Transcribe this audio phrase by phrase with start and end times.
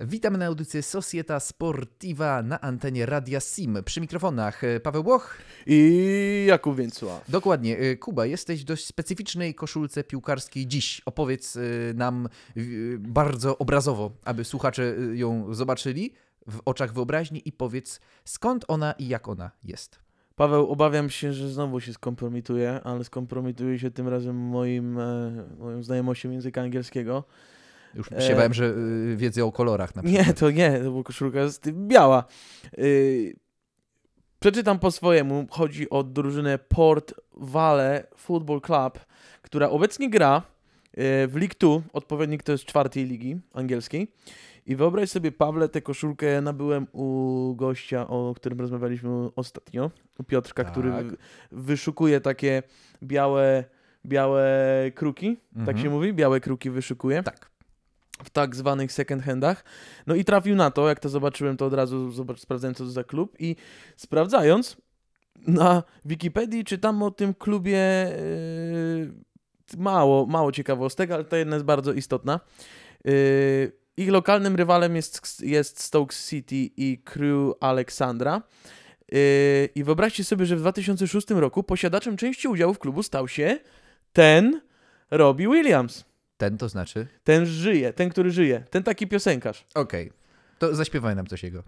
[0.00, 3.78] Witamy na audycję Societa Sportiva na antenie Radia Sim.
[3.84, 5.38] Przy mikrofonach e, Paweł Łoch.
[5.66, 7.30] I Jakub Więcław.
[7.30, 7.78] Dokładnie.
[7.78, 11.02] E, Kuba, jesteś w dość specyficznej koszulce piłkarskiej dziś.
[11.06, 11.60] Opowiedz e,
[11.94, 12.28] nam
[12.98, 16.12] bardzo obrazowo, aby słuchacze ją zobaczyli
[16.46, 19.98] w oczach wyobraźni i powiedz skąd ona i jak ona jest.
[20.34, 24.98] Paweł, obawiam się, że znowu się skompromituje, ale skompromituje się tym razem moim,
[25.58, 27.24] moją znajomością języka angielskiego.
[27.96, 30.26] Już E, się bałem, że e, wiedzy o kolorach na przykład.
[30.26, 32.24] Nie, to nie, to bo koszulka jest biała.
[32.78, 33.36] Y,
[34.40, 35.46] przeczytam po swojemu.
[35.50, 38.98] Chodzi o drużynę Port Vale Football Club,
[39.42, 40.42] która obecnie gra
[40.98, 44.12] y, w League 2, odpowiednik to jest czwartej ligi angielskiej.
[44.66, 50.64] I wyobraź sobie, Pawle, tę koszulkę nabyłem u gościa, o którym rozmawialiśmy ostatnio, u Piotrka,
[50.64, 50.72] Tak.
[50.72, 51.16] który wy-
[51.52, 52.62] wyszukuje takie
[53.02, 53.64] białe,
[54.06, 54.44] białe
[54.94, 55.78] kruki, tak Mhm.
[55.78, 56.12] się mówi?
[56.14, 57.50] Białe kruki wyszukuje Tak.
[58.24, 59.64] W tak zwanych second handach.
[60.06, 62.90] No i trafił na to, jak to zobaczyłem, to od razu zobacz, sprawdzałem, co to
[62.90, 63.56] za klub i
[63.96, 64.76] sprawdzając
[65.46, 69.12] na Wikipedii czytam o tym klubie yy,
[69.78, 72.40] mało, mało ciekawostek, ale ta jedna jest bardzo istotna.
[73.04, 78.42] Yy, ich lokalnym rywalem jest, jest Stoke City i Crew Aleksandra.
[79.12, 79.18] Yy,
[79.74, 83.58] I wyobraźcie sobie, że w 2006 roku posiadaczem części udziałów klubu stał się
[84.12, 84.60] ten
[85.10, 86.04] Robbie Williams.
[86.36, 87.06] Ten to znaczy?
[87.24, 89.66] Ten żyje, ten, który żyje, ten taki piosenkarz.
[89.74, 90.12] Okej.
[90.58, 91.62] To zaśpiewaj nam coś jego.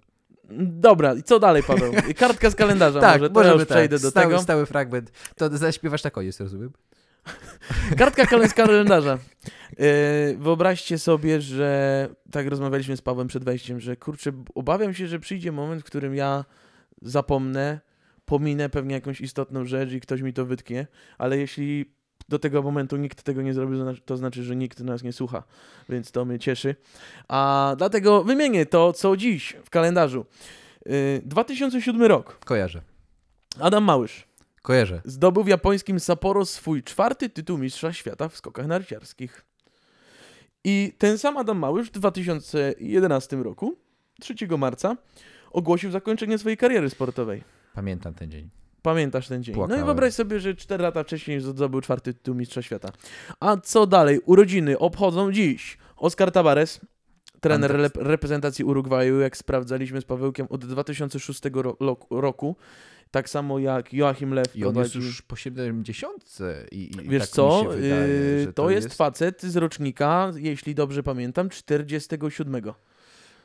[0.59, 1.93] Dobra, i co dalej, Paweł?
[2.19, 4.03] Kartka z kalendarza tak, może, to ja już przejdę tak.
[4.03, 4.41] do stały, tego.
[4.41, 5.11] Stały fragment.
[5.35, 6.71] To zaśpiewasz na koniec, rozumiem?
[7.97, 9.17] Kartka z kalendarza.
[9.77, 15.19] Yy, wyobraźcie sobie, że tak rozmawialiśmy z Pawłem przed wejściem, że kurczę, obawiam się, że
[15.19, 16.45] przyjdzie moment, w którym ja
[17.01, 17.79] zapomnę,
[18.25, 21.93] pominę pewnie jakąś istotną rzecz i ktoś mi to wytknie, ale jeśli
[22.29, 25.13] do tego momentu nikt tego nie zrobił, to znaczy- to znaczy, że nikt nas nie
[25.13, 25.43] słucha,
[25.89, 26.75] więc to mnie cieszy.
[27.27, 30.25] A dlatego wymienię to, co dziś w kalendarzu.
[30.85, 32.39] Yy, 2007 rok.
[32.45, 32.81] Kojarzę.
[33.59, 34.27] Adam Małysz.
[34.61, 35.01] Kojarzę.
[35.05, 39.45] Zdobył w japońskim Sapporo swój czwarty tytuł mistrza świata w skokach narciarskich.
[40.63, 43.75] I ten sam Adam Małysz w 2011 roku,
[44.21, 44.97] 3 marca,
[45.51, 47.43] ogłosił zakończenie swojej kariery sportowej.
[47.73, 48.49] Pamiętam ten dzień.
[48.81, 49.55] Pamiętasz ten dzień.
[49.55, 49.81] No Płakałem.
[49.81, 52.89] i wyobraź sobie, że 4 lata wcześniej zdobył czwarty tytuł mistrza świata.
[53.39, 54.19] A co dalej?
[54.25, 56.79] Urodziny obchodzą dziś Oscar Tabares,
[57.41, 61.77] trener rep- reprezentacji Urugwaju, jak sprawdzaliśmy z Pawełkiem od 2006 ro-
[62.09, 62.55] roku.
[63.11, 66.37] Tak samo jak Joachim Lew I on jest już po 70
[66.71, 71.03] i, i Wiesz tak co, wydaje, yy, że to, jest, facet z rocznika, jeśli dobrze
[71.03, 72.61] pamiętam, 47.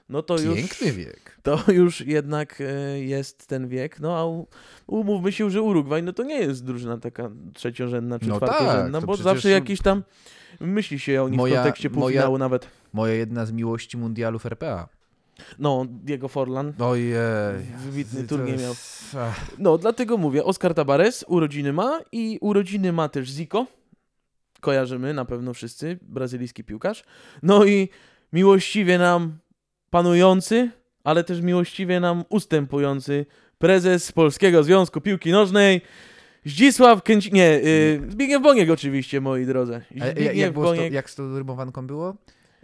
[0.08, 1.36] No to już, piękny wiek.
[1.42, 4.00] to już jednak e, jest ten wiek.
[4.00, 4.46] No a
[4.86, 9.06] umówmy się, że Urugwaj, no to nie jest drużyna taka trzeciorzędna czy No czwartorzędna, tak,
[9.06, 10.02] bo przecież- zawsze jakiś tam
[10.60, 12.66] myśli się o nich Moja- w kontekście moja- półfinału nawet.
[12.92, 14.88] Moja jedna z miłości mundialów RPA.
[15.58, 16.72] No, Diego Forlan.
[16.78, 17.14] Ojej.
[17.78, 18.74] Wybitny turniej miał.
[19.58, 23.66] No, dlatego mówię, Oscar Tabares urodziny ma i urodziny ma też Zico.
[24.60, 27.04] Kojarzymy na pewno wszyscy, brazylijski piłkarz.
[27.42, 27.88] No i
[28.32, 29.38] miłościwie nam
[29.94, 30.70] panujący,
[31.04, 33.26] ale też miłościwie nam ustępujący
[33.58, 35.80] prezes Polskiego Związku Piłki Nożnej
[36.44, 37.32] Zdzisław Kęci...
[37.32, 39.80] Nie, yy, Zbigniew Boniek oczywiście, moi drodzy.
[39.90, 42.14] Zbigniew jak, było z to, Boniek jak z tą rymowanką było?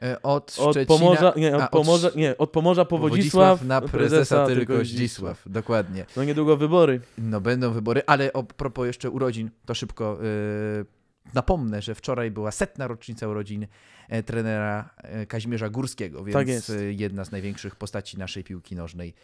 [0.03, 0.77] E, Od, od.
[0.87, 5.43] Pomorza, nie, od a, od Pomorza, nie, od Pomorza po Wodzisław, na prezesa tylko Zdzisław.
[5.47, 6.07] Dokładnie.
[6.17, 7.01] No niedługo wybory.
[7.19, 11.00] No będą wybory, ale o propos jeszcze urodzin, to szybko yy,
[11.35, 13.67] napomnę, że wczoraj była setna rocznica urodzin
[14.09, 16.71] e, trenera e, Kazimierza Górskiego, więc Tak jest.
[16.71, 19.15] e, jedna z największych postaci naszej piłki nożnej.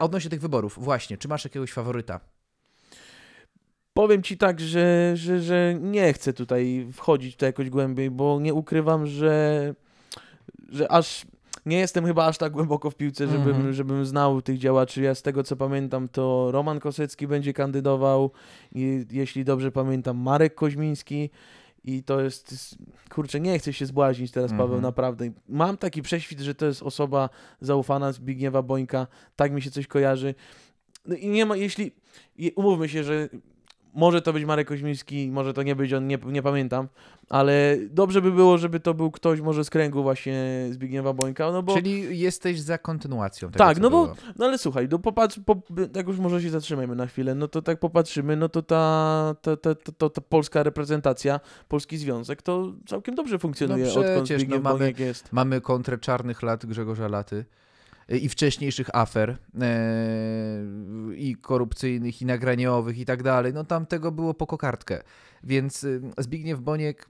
[0.00, 2.20] A odnośnie tych wyborów, właśnie, czy masz jakiegoś faworyta?
[3.94, 8.40] Powiem ci tak, że, że, że nie chcę tutaj wchodzić w to jakoś głębiej, bo
[8.40, 9.74] nie ukrywam, że,
[10.68, 11.26] że aż
[11.66, 13.72] nie jestem chyba aż tak głęboko w piłce, żebym, Mhm.
[13.72, 15.02] żebym znał tych działaczy.
[15.02, 18.30] Ja z tego co pamiętam, to Roman Kosecki będzie kandydował
[18.72, 21.30] i jeśli dobrze pamiętam, Marek Koźmiński.
[21.84, 22.78] I to jest,
[23.14, 24.82] kurczę, nie chcę się zbłaźnić teraz, Paweł, Mhm.
[24.82, 25.30] naprawdę.
[25.48, 27.28] Mam taki prześwit, że to jest osoba
[27.60, 29.06] zaufana Zbigniewa Bońka,
[29.36, 30.34] tak mi się coś kojarzy.
[31.06, 31.92] No i nie ma, jeśli,
[32.38, 33.28] je- umówmy się, że
[33.94, 36.88] może to być Marek Koźmiński, może to nie być on, nie, nie pamiętam,
[37.28, 41.62] ale dobrze by było, żeby to był ktoś może z kręgu właśnie Zbigniewa Bońka, no
[41.62, 41.74] bo...
[41.74, 44.16] Czyli jesteś za kontynuacją tego, Tak, no bo, było.
[44.38, 45.56] no ale słuchaj, no popatrz, po,
[45.92, 49.56] tak już może się zatrzymajmy na chwilę, no to tak popatrzymy, no to ta, ta,
[49.56, 54.38] ta, ta, ta, polska reprezentacja, polski związek, to całkiem dobrze funkcjonuje, No odkąd przecież, no
[54.40, 55.32] Zbigniew mamy- Boniek jest.
[55.32, 57.44] Mamy kontrę czarnych lat Grzegorza Laty
[58.16, 59.36] i wcześniejszych afer e,
[61.16, 63.52] i korupcyjnych, i nagraniowych i tak dalej.
[63.54, 65.02] No tam tego było po kokardkę.
[65.44, 67.08] Więc y, Zbigniew Boniek,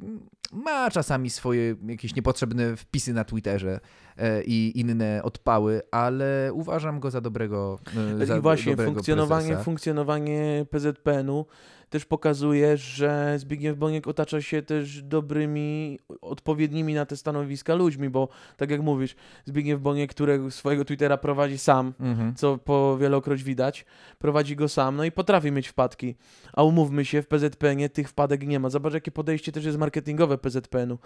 [0.53, 3.81] ma czasami swoje jakieś niepotrzebne wpisy na Twitterze
[4.17, 7.79] e, i inne odpały, ale uważam go za dobrego
[8.21, 9.65] e, za I właśnie dobrego funkcjonowanie, prezesa.
[9.65, 11.47] funkcjonowanie PZPN-u
[11.91, 18.29] też pokazuje, że Zbigniew Boniek otacza się też dobrymi, odpowiednimi na te stanowiska ludźmi, bo
[18.57, 22.35] tak jak mówisz, Zbigniew Boniek, którego swojego Twittera prowadzi sam, Mhm.
[22.35, 23.85] co po wielokroć widać,
[24.19, 26.15] prowadzi go sam, no i potrafi mieć wpadki.
[26.53, 28.71] A umówmy się, w PZPN-ie tych wpadek nie ma.
[28.71, 30.99] Zobacz, jakie podejście też jest marketingowe PZPN-u.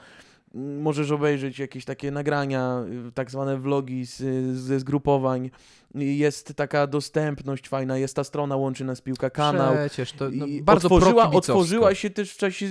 [0.54, 4.16] Możesz obejrzeć jakieś takie nagrania, y, tak zwane vlogi z,
[4.56, 5.50] ze zgrupowań.
[5.94, 9.74] Jest taka dostępność fajna, jest ta strona Łączy Nas Piłka, kanał.
[9.86, 12.66] Przecież to no, bardzo otworzyła, otworzyła się też w czasie,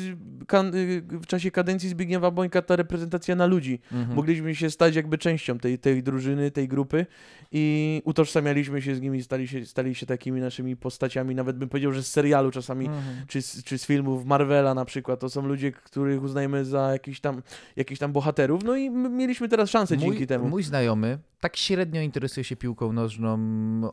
[0.48, 3.80] kan, y, w czasie kadencji Zbigniewa Bońka ta reprezentacja na ludzi.
[3.92, 4.16] Mhm.
[4.16, 7.06] Mogliśmy się stać jakby częścią tej, tej drużyny, tej grupy
[7.52, 11.92] i utożsamialiśmy się z nimi, stali się, stali się takimi naszymi postaciami, nawet bym powiedział,
[11.92, 13.04] że z serialu czasami, Mhm.
[13.28, 17.20] czy, z, czy z filmów Marvela na przykład, to są ludzie, których uznajemy za jakichś
[17.20, 17.42] tam,
[17.76, 20.50] jakichś tam bohaterów, no i my mieliśmy teraz szansę dzięki mój, temu.
[20.50, 23.38] Mój znajomy tak średnio interesuje się piłką nożną,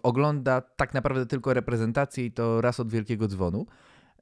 [0.02, 3.66] ogląda tak naprawdę tylko reprezentację i to raz od wielkiego dzwonu.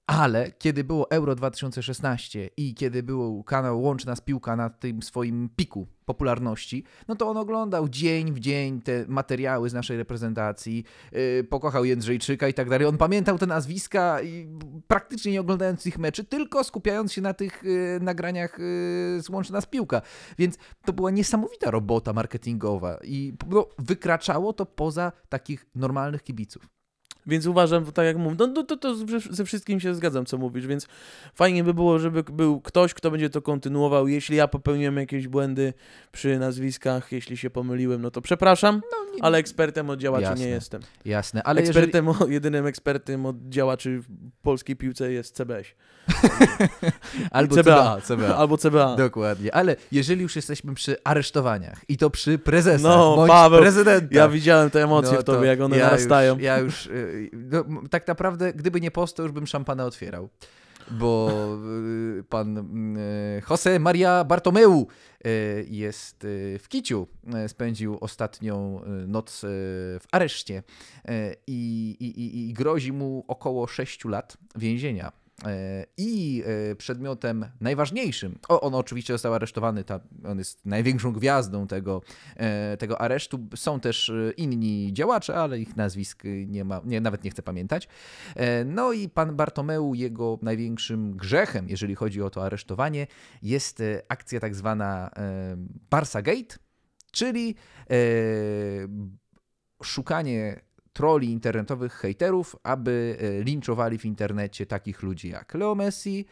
[0.08, 5.49] Ale kiedy było Euro 2016 i kiedy był kanał Łącz Nas Piłka na tym swoim
[5.56, 11.44] piku popularności, no to on oglądał dzień w dzień te materiały z naszej reprezentacji, yy,
[11.44, 12.87] pokochał Jędrzejczyka i tak dalej.
[12.87, 14.49] On pamiętał te nazwiska i
[14.87, 19.50] praktycznie nie oglądając ich meczy, tylko skupiając się na tych yy, nagraniach yy, z Łącz
[19.50, 20.02] Nas Piłka.
[20.38, 26.77] Więc to była niesamowita robota marketingowa i no, wykraczało to poza takich normalnych kibiców.
[27.28, 28.94] Więc uważam, tak jak mówię, no, no to, to
[29.30, 30.86] ze- wszystkim się zgadzam, co mówisz, więc
[31.34, 34.08] fajnie by było, żeby był ktoś, kto będzie to kontynuował.
[34.08, 35.72] Jeśli ja popełniłem jakieś błędy
[36.12, 38.80] przy nazwiskach, jeśli się pomyliłem, no to przepraszam,
[39.14, 40.44] nie- ale ekspertem od działaczy Jasne.
[40.44, 40.82] nie jestem.
[41.04, 41.78] Jasne, ale jeżeli...
[41.78, 44.06] ekspertem, o- jedynym ekspertem od działaczy w
[44.42, 45.66] polskiej piłce jest CBS.
[47.30, 48.00] Albo CBA.
[48.00, 48.36] CBA.
[48.36, 48.96] Albo CBA.
[48.96, 54.06] Dokładnie, ale jeżeli już jesteśmy przy aresztowaniach i to przy prezesa No, bądź Paweł, prezydenta.
[54.10, 56.34] Ja widziałem te emocje no w tobie, to jak one ja narastają.
[56.34, 60.28] Już, ja już, y, no, tak naprawdę, gdyby nie post, to już bym szampana otwierał.
[60.90, 61.30] Bo
[62.18, 64.86] y, pan y, Jose Maria Bartomeu
[65.26, 66.26] y, jest
[66.58, 67.06] w Kiciu.
[67.48, 69.40] Spędził ostatnią noc
[70.00, 70.62] w areszcie
[71.46, 75.12] i, i, i grozi mu około 6 lat więzienia.
[75.44, 81.67] E, I e, przedmiotem najważniejszym, o, on oczywiście został aresztowany, ta, on jest największą gwiazdą
[81.67, 82.02] tego,
[82.37, 83.49] e, tego aresztu.
[83.56, 87.88] Są też inni działacze, ale ich nazwisk nie ma, nie, nawet nie chcę pamiętać.
[88.67, 93.06] No i pan Bartomeu, jego największym grzechem, jeżeli chodzi o to aresztowanie,
[93.43, 95.11] jest akcja tak zwana
[95.90, 96.56] Barsa Gate,
[97.12, 97.55] czyli
[99.82, 100.61] szukanie
[100.98, 106.26] troli internetowych hejterów, aby e, linczowali w internecie takich ludzi jak Leo Messi,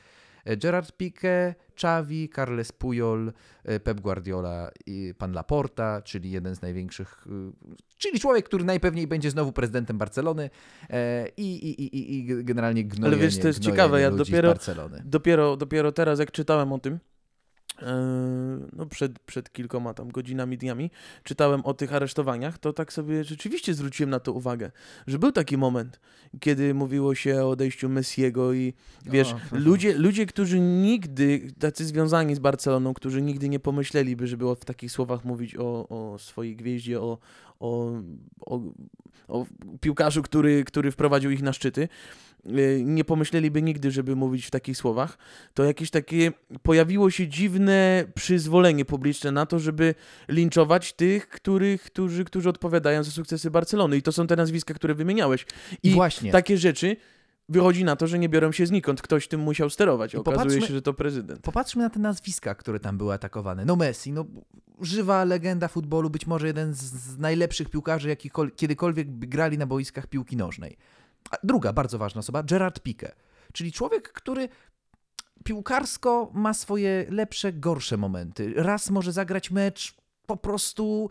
[0.44, 3.32] e, Gerard Piqué, Xavi, Carles Puyol,
[3.64, 7.26] e, Pep Guardiola i pan Laporta, czyli jeden z największych,
[7.98, 10.50] czyli człowiek, który najpewniej będzie znowu prezydentem Barcelony
[11.36, 14.54] i, i, i, i generalnie gnojenie, wiesz, to jest ciekawe, ja dopiero-.
[15.04, 16.98] Dopiero, dopiero teraz, jak czytałem o tym,
[18.72, 20.90] no przed, przed kilkoma tam godzinami, dniami,
[21.22, 24.70] czytałem o tych aresztowaniach, to tak sobie rzeczywiście zwróciłem na to uwagę,
[25.06, 26.00] że był taki moment,
[26.40, 28.74] kiedy mówiło się o odejściu Messiego i
[29.04, 34.44] wiesz, O, ludzie, ludzie, którzy nigdy, tacy związani z Barceloną, którzy nigdy nie pomyśleliby, żeby
[34.54, 37.18] w takich słowach mówić o, o swojej gwieździe, o,
[37.60, 37.92] o,
[38.40, 38.60] o,
[39.28, 39.46] o
[39.80, 41.88] piłkarzu, który, który wprowadził ich na szczyty,
[42.46, 45.18] y, nie pomyśleliby nigdy, żeby mówić w takich słowach,
[45.54, 49.94] to jakieś takie pojawiło się dziwne przyzwolenie publiczne na to, żeby
[50.28, 53.96] linczować tych, których, którzy, którzy odpowiadają za sukcesy Barcelony.
[53.96, 55.46] I to są te nazwiska, które wymieniałeś.
[55.82, 56.96] I I właśnie, takie rzeczy
[57.48, 59.02] wychodzi na to, że nie biorą się znikąd.
[59.02, 60.14] Ktoś tym musiał sterować.
[60.14, 61.40] Okazuje popatrzmy- się, że to prezydent.
[61.40, 63.64] Popatrzmy na te nazwiska, które tam były atakowane.
[63.64, 64.24] No Messi, no
[64.80, 70.06] żywa legenda futbolu, być może jeden z, najlepszych piłkarzy, jaki kol- kiedykolwiek grali na boiskach
[70.06, 70.76] piłki nożnej.
[71.30, 73.08] A druga bardzo ważna osoba, Gerard Piqué,
[73.52, 74.48] czyli człowiek, który
[75.44, 78.52] piłkarsko ma swoje lepsze, gorsze momenty.
[78.56, 79.94] Raz może zagrać mecz
[80.26, 81.10] po prostu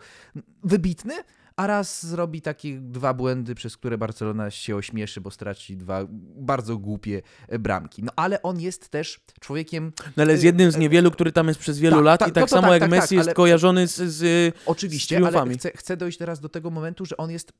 [0.62, 1.14] wybitny,
[1.56, 6.06] a raz zrobi takie dwa błędy, przez które Barcelona się ośmieszy, bo straci dwa
[6.36, 8.02] bardzo głupie e, bramki.
[8.02, 11.60] No ale on jest też człowiekiem No, ale jest jednym z niewielu, który tam jest
[11.60, 13.34] przez wielu Tak, lat tak, i tak samo tak, jak tak, Messi tak, jest ale-
[13.34, 13.94] kojarzony z...
[13.94, 17.52] z Oczywiście, z ale chcę, chcę dojść teraz do tego momentu, że on jest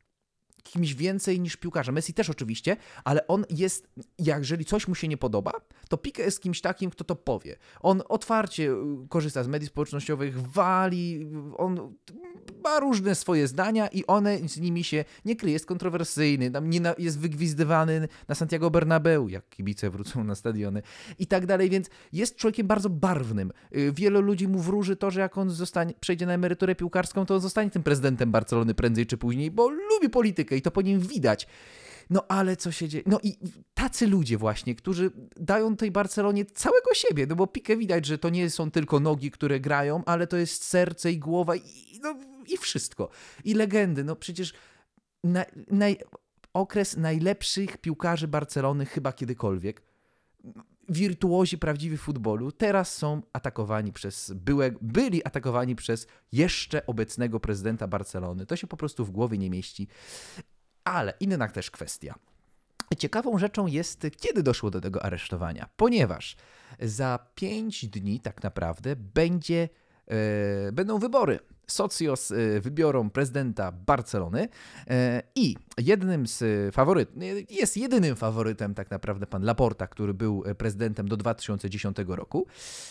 [0.73, 1.95] kimś więcej niż piłkarzem.
[1.95, 5.53] Messi też oczywiście, ale on jest, jeżeli coś mu się nie podoba,
[5.89, 7.57] to Pique jest kimś takim, kto to powie.
[7.81, 11.95] On otwarcie y, korzysta z mediów społecznościowych, wali, on
[12.65, 16.81] ma różne swoje zdania i one z nimi się nie kryje, jest kontrowersyjny, tam nie
[16.99, 20.83] jest wygwizdywany na Santiago Bernabeu, jak kibice wrócą na stadiony
[21.19, 23.53] i tak dalej, więc jest człowiekiem bardzo barwnym.
[23.77, 27.35] Y, Wielu ludzi mu wróży to, że jak on zostanie, przejdzie na emeryturę piłkarską, to
[27.35, 31.01] on zostanie tym prezydentem Barcelony prędzej czy później, bo lubi politykę i to po nim
[31.01, 31.47] widać.
[32.11, 33.05] No ale co się dzieje?
[33.07, 33.39] No i
[33.75, 38.29] tacy ludzie właśnie, którzy dają tej Barcelonie całego siebie, no bo Pique widać, że to
[38.29, 42.15] nie są tylko nogi, które grają, ale to jest serce i głowa i, no,
[42.49, 43.09] i wszystko.
[43.45, 44.55] I legendy, no przecież
[45.25, 45.99] na, naj,
[46.53, 49.83] okres najlepszych piłkarzy Barcelony chyba kiedykolwiek.
[50.89, 58.47] Wirtuozi prawdziwi futbolu teraz są atakowani przez byłe, byli atakowani przez jeszcze obecnego prezydenta Barcelony.
[58.47, 59.89] To się po prostu w głowie nie mieści.
[60.85, 62.15] Ale inna też kwestia.
[62.99, 66.37] Ciekawą rzeczą jest, kiedy doszło do tego aresztowania, ponieważ
[66.81, 69.69] za pięć dni tak naprawdę będzie,
[70.07, 71.39] e, będą wybory.
[71.67, 74.49] Socios e, wybiorą prezydenta Barcelony
[74.87, 76.45] e, i jednym z
[76.75, 77.15] faworytów,
[77.51, 82.47] jest jedynym faworytem tak naprawdę pan Laporta, który był prezydentem do 2010 roku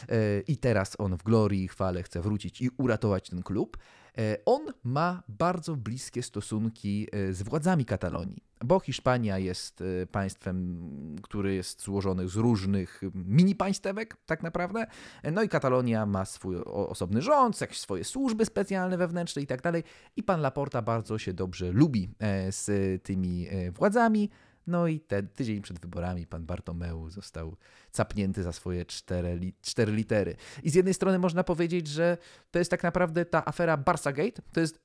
[0.09, 3.77] e, i teraz on w glorii i chwale chce wrócić i uratować ten klub.
[4.17, 11.17] E, On ma bardzo bliskie stosunki e, z władzami Katalonii, bo Hiszpania jest e, państwem,
[11.21, 14.87] które jest złożone z różnych mini państewek, tak naprawdę.
[15.31, 19.83] No i Katalonia ma swój osobny rząd, jakieś swoje służby specjalne wewnętrzne i tak dalej.
[20.15, 22.09] I pan Laporta bardzo się dobrze lubi
[22.49, 24.29] z tymi władzami.
[24.67, 27.55] No i ten tydzień przed wyborami pan Bartomeu został
[27.91, 30.35] capnięty za swoje cztery, li, cztery litery.
[30.63, 32.17] I z jednej strony można powiedzieć, że
[32.51, 34.81] to jest tak naprawdę ta afera Barsagate, to jest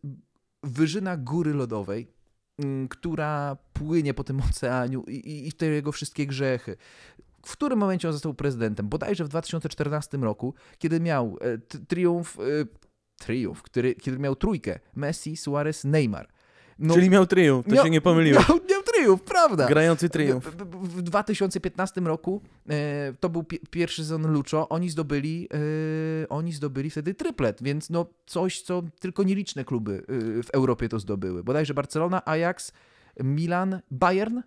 [0.63, 2.09] wyżyna góry lodowej,
[2.59, 6.77] mm, która płynie po tym oceaniu i, i, te jego wszystkie grzechy.
[7.47, 8.89] W którym momencie on został prezydentem?
[8.89, 12.43] Bodajże w 2014 roku, kiedy miał e, triumf, e,
[13.19, 16.29] triumf, który, kiedy miał trójkę Messi, Suarez, Neymar.
[16.81, 18.43] No, Czyli miał triumf, to miał- się nie pomyliłem.
[18.49, 19.67] Miał, miał triumf, prawda?
[19.67, 20.45] Grający triumf.
[20.47, 24.69] W, w, w 2015 roku e, to był pi- pierwszy sezon Lucho.
[24.69, 25.49] Oni zdobyli,
[26.23, 30.03] e, oni zdobyli wtedy triplet, więc no coś, co tylko nieliczne kluby
[30.39, 31.45] e, w Europie to zdobyły.
[31.45, 32.73] Bodajże Barcelona, Ajax,
[33.21, 34.41] Milan, Bayern.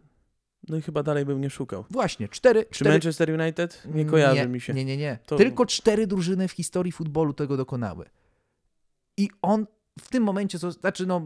[0.69, 1.85] No i chyba dalej bym nie szukał.
[1.89, 2.65] Właśnie, cztery.
[2.65, 2.89] Czy cztery...
[2.91, 3.83] Manchester United?
[3.93, 4.73] Nie kojarzy nie, mi się.
[4.73, 5.17] Nie, nie, nie.
[5.25, 8.05] To- Tylko cztery drużyny w historii futbolu tego dokonały.
[9.17, 9.65] I on
[9.99, 11.21] w tym momencie, to znaczy no,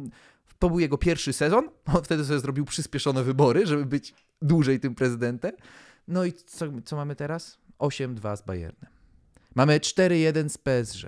[0.60, 4.96] to był jego pierwszy sezon, on wtedy sobie zrobił przyspieszone wybory, żeby być dłużej tym
[4.96, 5.52] prezydentem.
[6.08, 7.58] No i co, co mamy teraz?
[7.80, 8.92] 8-2 z Bayernem.
[9.56, 11.06] Mamy 4-1 z PSG.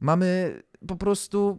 [0.00, 1.58] Mamy po prostu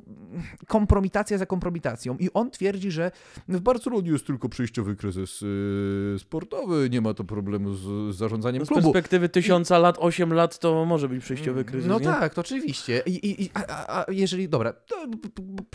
[0.68, 2.18] kompromitacja za kompromitacją.
[2.18, 3.12] I on twierdzi, że
[3.48, 8.60] w Barcelonie jest tylko przejściowy kryzys yy, sportowy, nie ma to problemu z, z zarządzaniem
[8.60, 8.82] No z klubu.
[8.84, 12.06] perspektywy tysiąca lat, 8 lat to może być przejściowy kryzys, No nie?
[12.06, 13.04] tak, to oczywiście.
[13.06, 14.96] I, i, i, a, a, jeżeli, dobra, to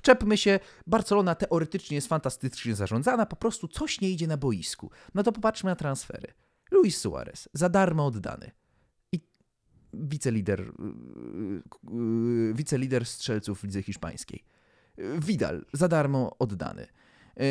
[0.02, 4.90] czepmy się, Barcelona teoretycznie jest fantastycznie zarządzana, po prostu coś nie idzie na boisku.
[5.14, 6.32] No to popatrzmy na transfery.
[6.70, 8.50] Luis Suarez, za darmo oddany.
[9.12, 9.20] I
[9.94, 10.86] wicelider, yy,
[11.54, 11.62] yy,
[12.54, 14.44] wicelider strzelców w lidze hiszpańskiej.
[14.96, 16.86] Yy, Vidal, za darmo oddany.
[17.36, 17.44] Yy,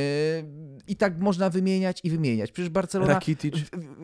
[0.88, 2.51] I tak można wymieniać i wymieniać.
[2.51, 3.13] Przecież Barcelona...
[3.13, 3.55] Rakitic.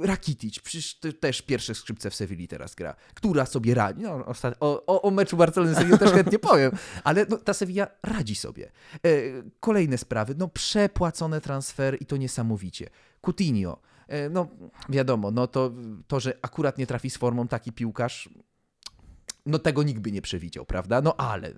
[0.02, 4.02] Rakitic, przecież też pierwsze skrzypce w Sewilli teraz gra, która sobie radzi.
[4.02, 4.26] No,
[4.60, 6.72] o, o, o meczu Barcelony Sewillą też chętnie powiem,
[7.04, 8.72] ale no, ta Sevilla radzi sobie.
[9.06, 9.10] E,
[9.60, 12.90] kolejne sprawy, no przepłacone transfery i to niesamowicie.
[13.22, 14.48] Coutinho, e, no
[14.90, 15.72] wiadomo, no to,
[16.08, 18.30] to, że akurat nie trafi z formą taki piłkarz,
[19.48, 21.02] no tego nikt by nie przewidział, prawda?
[21.02, 21.54] No ale,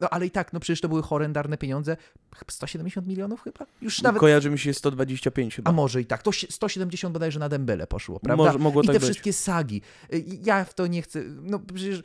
[0.00, 1.96] no ale i tak, no przecież to były horrendarne pieniądze,
[2.36, 3.66] Chyba 170 milionów chyba?
[3.82, 5.70] Już nawet Kojarzy mi się 125 chyba.
[5.70, 6.22] a może i tak.
[6.22, 8.44] To się- 170 bodajże na Dembele poszło, prawda?
[8.44, 9.04] Może- mogło I tak te być.
[9.08, 9.82] wszystkie sagi.
[10.14, 11.22] Y, Ja w to nie chcę.
[11.42, 12.02] No przecież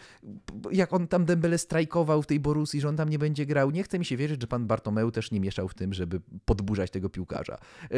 [0.71, 3.83] jak on tam Dembele strajkował w tej Borussii, że on tam nie będzie grał, nie
[3.83, 7.09] chce mi się wierzyć, że pan Bartomeu też nie mieszał w tym, żeby podburzać tego
[7.09, 7.57] piłkarza.
[7.91, 7.97] Yy,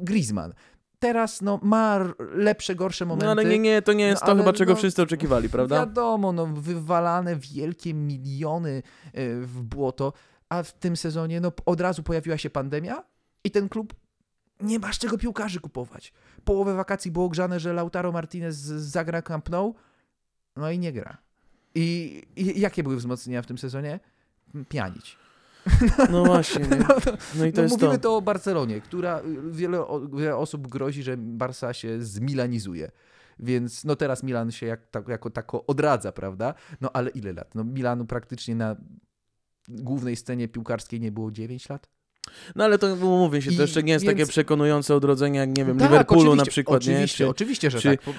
[0.00, 0.52] Griezmann.
[0.98, 1.98] Teraz no, ma
[2.34, 3.24] lepsze, gorsze momenty.
[3.24, 5.48] No ale nie, nie, to nie jest No, to ale chyba, czego no, wszyscy oczekiwali,
[5.48, 5.76] prawda?
[5.76, 8.82] Wiadomo, no, wywalane wielkie miliony
[9.18, 10.12] y, w błoto,
[10.48, 13.02] a w tym sezonie no, od razu pojawiła się pandemia
[13.44, 13.94] i ten klub
[14.60, 16.12] nie ma z czego piłkarzy kupować.
[16.44, 19.74] Połowę wakacji było grzane, że Lautaro Martinez zagra Camp Nou,
[20.56, 21.18] no i nie gra.
[21.74, 24.00] I, i jakie były wzmocnienia w tym sezonie?
[24.68, 25.16] Pianić.
[26.10, 26.78] No właśnie, nie?
[27.38, 28.02] No i to no, jest mówimy to.
[28.02, 29.84] to o Barcelonie, która y, wiele,
[30.16, 32.90] wiele osób grozi, że Barsa się zmilanizuje.
[33.38, 36.54] Więc no teraz Milan się jak, tak, jako tako odradza, prawda?
[36.80, 37.54] No ale ile lat?
[37.54, 38.76] No Milanu praktycznie na
[39.68, 41.88] głównej scenie piłkarskiej nie było 9 lat?
[42.56, 45.56] No ale to mówię się, to I jeszcze nie jest więc- takie przekonujące odrodzenie jak,
[45.58, 47.28] nie wiem, Tak, Liverpoolu na przykład, oczywiście, nie?
[47.28, 48.14] Czy, Oczywiście, że czy- tak.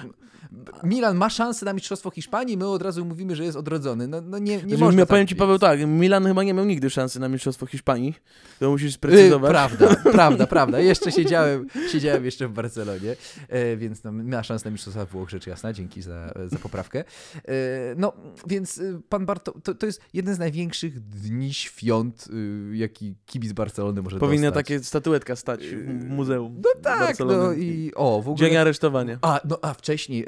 [0.84, 4.08] Milan ma szansę na Mistrzostwo Hiszpanii, my od razu mówimy, że jest odrodzony.
[4.08, 5.36] No, no nie, nie Znaczy, można ja powiem tak ci.
[5.36, 8.14] Paweł, tak, Milan chyba nie miał nigdy szansy na Mistrzostwo Hiszpanii.
[8.60, 9.50] To musisz Y, sprecyzować.
[9.52, 10.80] prawda, prawda, prawda.
[10.80, 13.16] Jeszcze siedziałem, siedziałem jeszcze w Barcelonie,
[13.50, 15.74] e, więc no, ma szansę na Mistrzostwa Włoch, rzecz jasna.
[15.74, 17.00] Dzięki za, za poprawkę.
[17.00, 17.54] E,
[17.98, 18.14] no,
[18.48, 22.28] więc y, pan Barto, to, to jest jeden z największych dni świąt,
[22.72, 24.66] y, jaki kibic Barcelony może Powinna dostać.
[24.68, 26.62] takie statuetka stać w muzeum.
[26.64, 28.48] No tak, no i o, w ogóle...
[28.48, 29.18] Dzień aresztowania.
[29.22, 30.26] A, no, a wcześniej,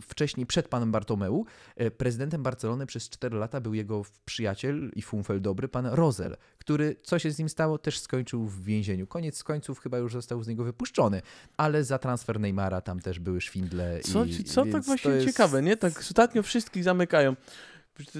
[0.00, 5.40] wcześniej, przed panem Bartomeu, e, prezydentem Barcelony przez 4 lata był jego przyjaciel i fumfel
[5.40, 9.06] dobry, pan Rozel, który, co się z nim stało, też skończył w więzieniu.
[9.06, 11.22] Koniec końców chyba już został z niego wypuszczony,
[11.56, 14.00] ale za transfer Neymara tam też były szwindle.
[14.00, 15.76] Co, i, co tak właśnie jest- ciekawe, nie?
[15.76, 17.36] Tak ostatnio wszystkich zamykają.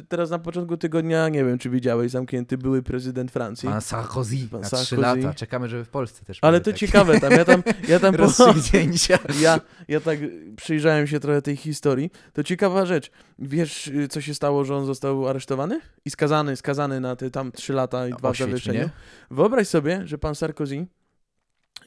[0.09, 3.69] Teraz na początku tygodnia, nie wiem czy widziałeś, zamknięty były prezydent Francji.
[3.69, 4.97] Pan Sarkozy Pan na 3 Sarkozy.
[4.97, 5.35] lata.
[5.35, 8.27] Czekamy, żeby w Polsce też Ale to takie ciekawe tam, ja tam, ja tam po,
[9.41, 10.19] ja, ja tak
[10.57, 12.11] przyjrzałem się trochę tej historii.
[12.33, 13.11] To ciekawa rzecz.
[13.39, 17.53] Wiesz, y, co się stało, że on został aresztowany i skazany, skazany na te tam
[17.53, 18.81] 3 lata i dwa Oświeć zawieszenia.
[18.81, 18.91] mnie.
[19.31, 20.87] Wyobraź sobie, że pan Sarkozy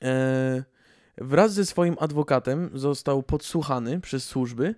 [0.01, 0.63] e,
[1.17, 4.75] wraz ze swoim adwokatem został podsłuchany przez służby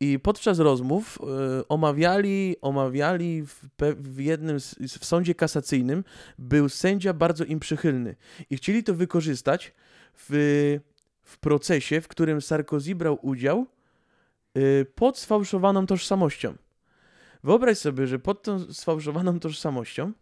[0.00, 3.64] i podczas rozmów e, omawiali, omawiali w,
[3.96, 6.04] w jednym, z, w sądzie kasacyjnym
[6.38, 8.16] był sędzia bardzo im przychylny
[8.50, 9.74] i chcieli to wykorzystać
[10.14, 10.80] w,
[11.22, 13.66] w procesie, w którym Sarkozy brał udział
[14.54, 16.54] e, pod sfałszowaną tożsamością.
[17.44, 20.12] Wyobraź sobie, że pod tą sfałszowaną tożsamością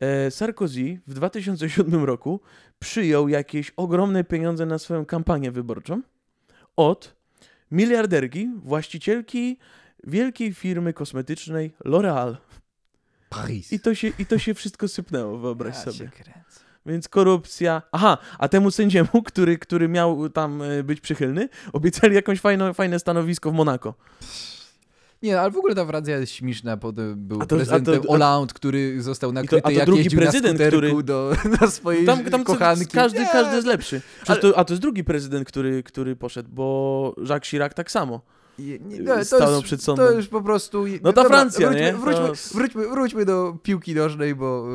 [0.00, 2.40] e, Sarkozy w 2007 roku
[2.78, 6.02] przyjął jakieś ogromne pieniądze na swoją kampanię wyborczą
[6.76, 7.21] od
[7.72, 9.58] miliarderki, właścicielki
[10.04, 12.36] wielkiej firmy kosmetycznej L'Oreal.
[13.28, 13.72] Paris.
[13.72, 16.10] I to, się, I to się wszystko sypnęło, wyobraź Ja sobie.
[16.86, 17.82] Więc korupcja.
[17.92, 22.98] Aha, a temu sędziemu, który, który miał tam e, być przychylny, obiecali jakąś fajne, fajne
[22.98, 23.94] stanowisko w Monako.
[25.22, 26.76] Nie, ale w ogóle ta Francja jest śmieszna.
[26.76, 29.86] Potem był A to- a to- prezydentem a- Hollande, który został nakryty, a to jak
[29.86, 32.86] drugi prezydent, który- do, na swojej Tam, tam co- kochanki.
[32.86, 34.00] każdy, Nie, każdy jest lepszy.
[34.26, 38.20] Ale- to, a to jest drugi prezydent, który, który poszedł, bo Jacques Chirac tak samo.
[38.58, 40.06] Nie, nie, to, stanął przed sądem.
[40.06, 40.84] to już po prostu...
[41.02, 41.92] No ta Francja, wróćmy, nie?
[41.92, 44.66] Wróćmy, To- wróćmy, wróćmy do piłki nożnej, bo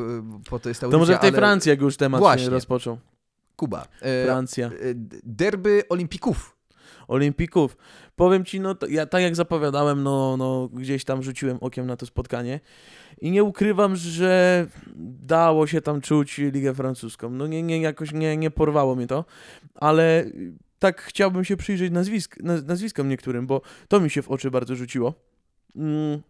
[0.46, 1.38] y, po to jest ta To może w tej ale...
[1.38, 2.46] Francji, jak już temat Właśnie.
[2.46, 2.98] się rozpoczął.
[3.56, 3.88] Kuba.
[4.02, 4.68] E, Francja.
[4.68, 4.72] e,
[5.24, 6.57] derby olimpików.
[7.08, 7.78] Olimpików.
[8.16, 12.06] Powiem ci, no ja tak jak zapowiadałem, no, no gdzieś tam rzuciłem okiem na to
[12.06, 12.60] spotkanie
[13.22, 14.68] i nie ukrywam, że
[15.22, 17.30] dało się tam czuć Ligę Francuską.
[17.30, 19.26] No nie, nie jakoś nie, nie porwało mnie to,
[19.76, 20.26] ale
[20.80, 24.76] tak chciałbym się przyjrzeć nazwisk, naz- nazwiskom niektórym, bo to mi się w oczy bardzo
[24.76, 25.14] rzuciło.
[25.76, 26.22] Mm.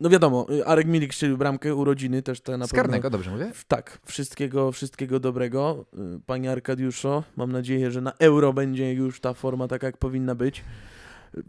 [0.00, 2.82] No wiadomo, Arek Milik strzelił bramkę, urodziny też te na Z pewno.
[2.82, 3.52] karnego, dobrze mówię?
[3.68, 5.84] Tak, wszystkiego, wszystkiego dobrego.
[6.16, 10.34] Y, Panie Arkadiuszo, mam nadzieję, że na euro będzie już ta forma taka, jak powinna
[10.34, 10.64] być.
[11.38, 11.42] Y,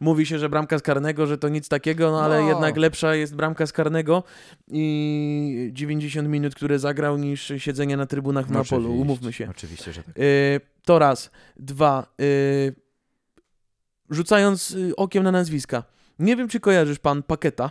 [0.00, 2.48] Mówi się, że bramka z karnego, że to nic takiego, no ale No.
[2.48, 4.22] jednak lepsza jest bramka z karnego
[4.68, 8.82] i 90 minut, które zagrał, niż siedzenie na trybunach w Napolu.
[8.82, 9.48] Oczywiście, Umówmy się.
[9.50, 10.18] Oczywiście, że tak.
[10.18, 11.30] Y, to raz.
[11.56, 12.06] Dwa.
[12.20, 12.74] y,
[14.10, 15.82] rzucając y, okiem na nazwiska.
[16.18, 17.70] Nie wiem, czy kojarzysz pan Paketa.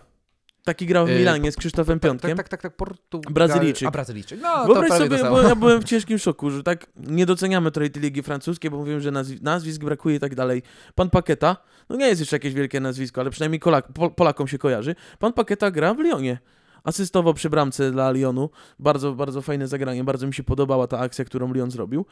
[0.68, 2.30] Taki grał w Y, Milanie z Krzysztofem Piątkiem.
[2.30, 3.34] Tak, tak, tak, tak Portugal...
[3.34, 3.88] Brazylijczyk.
[3.88, 4.40] A, Brazylijczyk.
[4.42, 8.24] No, Wyobraź sobie, bo ja byłem w ciężkim szoku, że tak nie doceniamy tej ligi
[8.24, 10.64] francuskiej, bo mówimy, że nazwi- nazwisk brakuje i tak dalej.
[10.96, 11.58] Pan Paketa,
[11.90, 14.96] no nie jest jeszcze jakieś wielkie nazwisko, ale przynajmniej Kolak, Pol- Polakom się kojarzy.
[15.20, 16.38] Pan Paketa gra w Lyonie.
[16.84, 18.50] Asystował przy bramce dla Lyonu.
[18.80, 20.04] Bardzo, bardzo fajne zagranie.
[20.04, 22.06] Bardzo mi się podobała ta akcja, którą Lyon zrobił.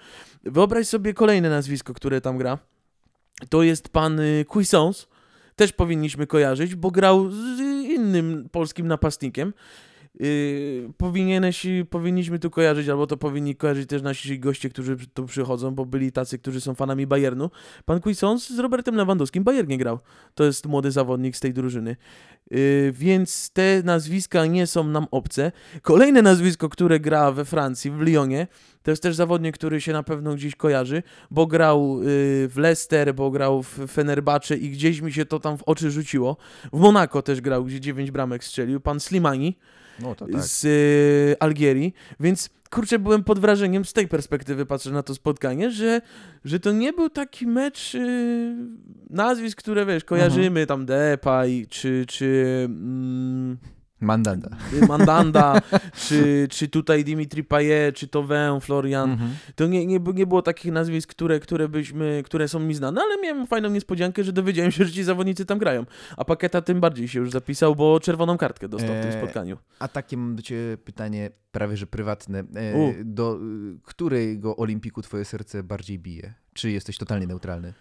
[0.44, 2.58] Wyobraź sobie kolejne nazwisko, które tam gra.
[3.50, 5.06] To jest pan y, Cuisance.
[5.56, 9.54] Też powinniśmy kojarzyć, bo grał z innym polskim napastnikiem.
[10.19, 15.71] Yy, powinieneś, powinniśmy tu kojarzyć, albo to powinni kojarzyć też nasi goście, którzy tu przychodzą,
[15.71, 17.49] bo byli tacy, którzy są fanami Bayernu.
[17.86, 19.99] Pan Cuisance z Robertem Lewandowskim w Bayernie grał.
[20.36, 21.95] To jest młody zawodnik z tej drużyny.
[22.51, 25.51] Yy, więc te nazwiska nie są nam obce.
[25.82, 28.47] Kolejne nazwisko, które gra we Francji, w Lyonie,
[28.84, 32.08] to jest też zawodnik, który się na pewno gdzieś kojarzy, bo grał yy,
[32.47, 36.38] w Leicester, bo grał w Fenerbahce i gdzieś mi się to tam w oczy rzuciło.
[36.73, 38.80] W Monako też grał, gdzie 9 bramek strzelił.
[38.80, 39.56] Pan Slimani
[40.00, 40.30] No tak.
[40.44, 45.72] z y, Algierii, więc kurczę, byłem pod wrażeniem z tej perspektywy, patrzę na to spotkanie,
[45.72, 46.02] że,
[46.46, 48.56] że to nie był taki mecz y,
[49.10, 53.58] nazwisk, które wiesz, kojarzymy, tam Depay, czy, czy mm,
[54.02, 54.50] Mandanda.
[54.88, 55.62] Mandanda,
[56.08, 59.12] czy, czy tutaj Dimitri Payet, czy Tovin, Florian.
[59.12, 59.32] Mhm.
[59.56, 63.22] To nie, nie, nie było takich nazwisk, które, które, byśmy, które są mi znane, ale
[63.22, 65.86] miałem fajną niespodziankę, że dowiedziałem się, że ci zawodnicy tam grają.
[66.18, 69.58] A Paketa tym bardziej się już zapisał, bo czerwoną kartkę dostał w tym Eee, spotkaniu.
[69.80, 72.44] A takie mam do ciebie pytanie prawie że prywatne.
[72.56, 72.94] E, U.
[73.04, 73.40] do
[73.84, 76.34] którego olimpiku twoje serce bardziej bije?
[76.54, 77.74] Czy jesteś totalnie neutralny?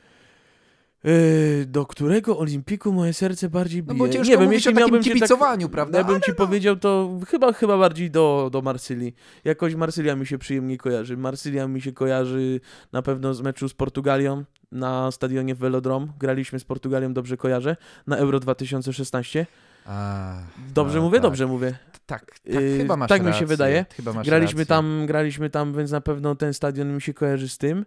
[1.05, 3.99] Yy, do którego olimpiku moje serce bardziej bije?
[3.99, 5.99] No bo ciężko nie wiem, jeśli o miałbym tak, kibicowaniu, prawda?
[5.99, 9.15] Ja bym Ale ci powiedział, to chyba, chyba bardziej do, do Marsylii.
[9.45, 11.17] Jakoś Marsylia mi się przyjemnie kojarzy.
[11.17, 12.61] Marsylia mi się kojarzy
[12.93, 16.13] na pewno z meczu z Portugalią na stadionie Velodrom.
[16.19, 19.47] Graliśmy z Portugalią, dobrze kojarzę, na Euro 2016.
[19.87, 20.37] A,
[20.75, 21.19] Dobrze no mówię?
[21.19, 21.23] tak.
[21.23, 21.75] Dobrze mówię.
[22.07, 23.87] Tak, tak, Yy, chyba masz tak mi się rację, wydaje.
[24.25, 24.67] Graliśmy rację.
[24.67, 27.85] tam, graliśmy tam, więc na pewno ten stadion mi się kojarzy z tym.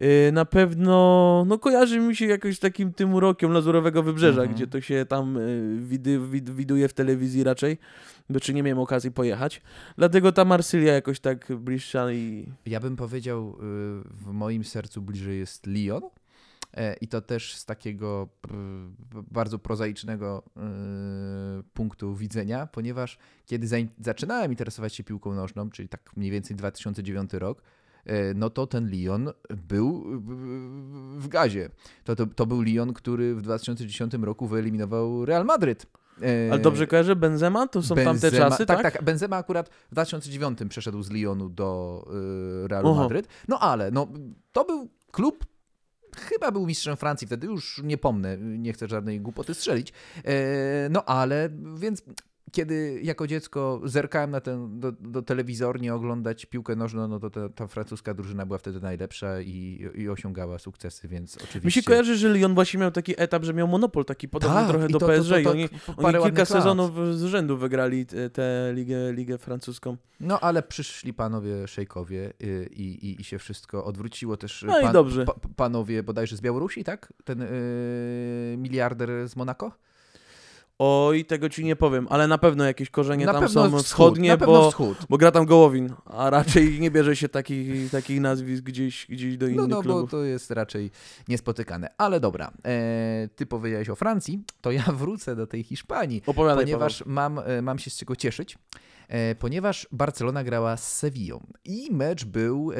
[0.00, 4.54] Yy, na pewno, no kojarzy mi się jakoś takim tym urokiem Lazurowego Wybrzeża, Mhm.
[4.56, 7.78] gdzie to się tam yy, widy, wid, widuje w telewizji raczej,
[8.30, 9.62] bo czy nie miałem okazji pojechać.
[9.96, 12.52] Dlatego ta Marsylia jakoś tak bliższa i...
[12.66, 13.54] Ja bym powiedział, y,
[14.10, 16.02] w moim sercu bliżej jest Lyon.
[16.74, 18.48] E, I to też z takiego y,
[19.30, 23.66] bardzo prozaicznego y, punktu widzenia, ponieważ kiedy
[24.00, 27.62] zaczynałem interesować się piłką nożną, czyli tak mniej więcej 2009 rok,
[28.34, 29.32] no to ten Lyon
[29.68, 30.04] był
[31.18, 31.70] w- gazie.
[32.04, 35.86] To, to, to był Lyon, który w 2010 roku wyeliminował Real Madryt.
[36.22, 37.66] E, Ale dobrze kojarzę, Benzema?
[37.68, 38.82] To są tamte Benzema- czasy, tak?
[38.82, 38.92] tak?
[38.92, 42.04] Tak, Benzema akurat w 2009 przeszedł z Lyonu do
[42.64, 43.02] y, Realu Oho.
[43.02, 43.28] Madryt.
[43.48, 44.08] No ale no,
[44.52, 45.44] to był klub,
[46.16, 49.92] chyba był mistrzem Francji wtedy, już nie pomnę, nie chcę żadnej głupoty strzelić.
[50.24, 50.34] E,
[50.90, 52.02] no ale, więc
[52.52, 57.48] kiedy jako dziecko zerkałem na ten, do, do telewizornie oglądać piłkę nożną, no to ta,
[57.48, 61.66] ta francuska drużyna była wtedy najlepsza i, i osiągała sukcesy, więc oczywiście...
[61.66, 64.68] Mi się kojarzy, że Lyon właśnie miał taki etap, że miał monopol taki podobny Tak,
[64.68, 66.48] trochę do to- to- PSG to- to oni, parę oni ładnych kilka lat.
[66.48, 69.96] sezonów z rzędu wygrali tę ligę, ligę francuską.
[70.20, 74.64] No ale przyszli panowie szejkowie y, i, i, i się wszystko odwróciło też.
[74.68, 75.24] No i dobrze.
[75.24, 77.12] Pa, panowie bodajże z Białorusi, tak?
[77.24, 79.72] Ten y, miliarder z Monako?
[80.78, 84.36] Oj, tego ci nie powiem, ale na pewno jakieś korzenie na tam są wschód, wschodnie,
[84.36, 84.98] bo, wschód.
[85.10, 89.46] bo gra tam Gołowin, a raczej nie bierze się takich, takich nazwisk gdzieś, gdzieś do
[89.46, 90.10] innych No, no bo klubów.
[90.10, 90.90] to jest raczej
[91.28, 91.88] niespotykane.
[91.98, 97.06] Ale dobra, e, ty powiedziałeś o Francji, to ja wrócę do tej Hiszpanii, Opowiadaj, ponieważ
[97.06, 98.58] mam, e, mam się z czego cieszyć.
[99.08, 102.74] E, ponieważ Barcelona grała z Sevillą i mecz był e,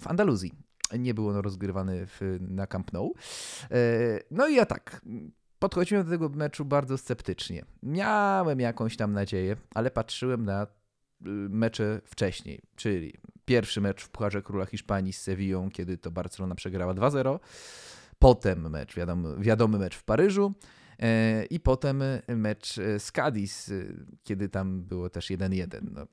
[0.00, 0.52] w Andaluzji.
[0.98, 3.14] Nie był on rozgrywany w, na Camp Nou.
[4.30, 5.00] No i ja tak,
[5.58, 7.64] podchodziłem do tego meczu bardzo sceptycznie.
[7.82, 10.66] Miałem jakąś tam nadzieję, ale patrzyłem na y,
[11.48, 16.94] mecze wcześniej, czyli pierwszy mecz w Pucharze Króla Hiszpanii z Sevillą, kiedy to Barcelona przegrała
[16.94, 17.38] 2-0.
[18.18, 18.94] Potem mecz,
[19.38, 20.54] wiadomy mecz w Paryżu.
[20.98, 23.72] e, I potem mecz e, z Cadiz, e,
[24.24, 25.80] kiedy tam było też 1-1.
[25.92, 26.06] No,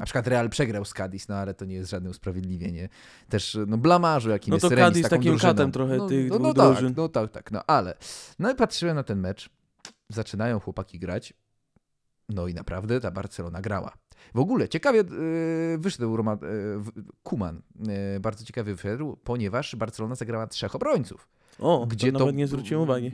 [0.00, 2.88] na przykład Real przegrał z Cadiz, no ale to nie jest żadne usprawiedliwienie.
[3.28, 5.52] Też no blamarzu, jakim No jest to remis Cadiz taką takim drużyną.
[5.52, 6.94] katem trochę no, tych no, no tak, drużyn.
[6.96, 7.94] no tak, tak, no ale.
[8.38, 9.50] No i patrzyłem na ten mecz,
[10.08, 11.32] zaczynają chłopaki grać,
[12.28, 13.92] no i naprawdę ta Barcelona grała.
[14.34, 16.90] W ogóle ciekawie yy, wyszedł Roma, w-
[17.22, 17.62] Kuman,
[18.14, 21.28] yy, bardzo ciekawy wyszedł, ponieważ Barcelona zagrała trzech obrońców.
[21.58, 23.12] O, Gdzie to to nawet nie zwróciłem uwagi.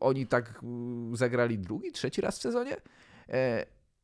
[0.00, 0.60] Oni tak
[1.12, 2.76] zagrali drugi, trzeci raz w sezonie.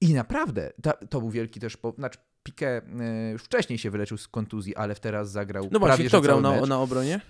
[0.05, 2.83] I naprawdę, ta, to był wielki też, po, znaczy Piqué
[3.29, 6.21] y, już wcześniej się wyleczył z kontuzji, ale teraz zagrał No prawie właśnie, że kto
[6.21, 7.21] grał na, na obronie?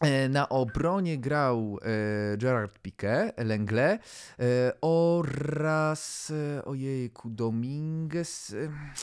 [0.00, 4.00] E, Na obronie grał e, Gerard Piqué, Lenglet
[4.38, 6.32] e, oraz,
[6.64, 8.54] ojejku, Dominguez,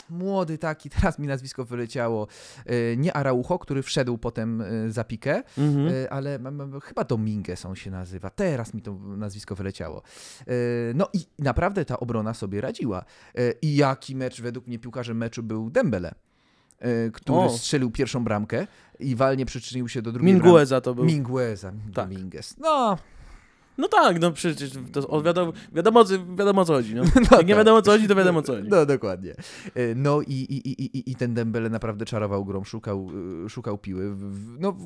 [0.10, 2.28] młody taki, teraz mi nazwisko wyleciało,
[2.98, 6.08] nie Araujo, który wszedł potem za Piqué, Mhm.
[6.10, 6.40] ale
[6.84, 10.02] chyba Dominguez on się nazywa, teraz mi to nazwisko wyleciało.
[10.96, 13.06] No i naprawdę ta obrona sobie radziła.
[13.62, 16.12] I jaki mecz, według mnie piłkarzem meczu był Dembele,
[17.14, 17.50] który O.
[17.50, 18.68] strzelił pierwszą bramkę
[19.00, 20.46] i walnie przyczynił się do drugiej bramki.
[20.48, 21.06] Mingueza to był.
[21.06, 22.08] Mingueza, Tak.
[22.10, 22.56] Dominguez.
[22.60, 22.98] No,
[23.78, 26.96] No tak, no przecież to wiadomo, wiadomo, wiadomo co chodzi.
[26.96, 27.04] No.
[27.16, 27.48] no Jak nie tak.
[27.48, 28.70] wiadomo o co chodzi, to wiadomo o co chodzi.
[28.70, 29.32] No, dokładnie.
[29.76, 33.10] E, No i, i, i, i, i ten Dembele naprawdę czarował grą, szukał,
[33.46, 34.16] y, szukał piły.
[34.60, 34.78] No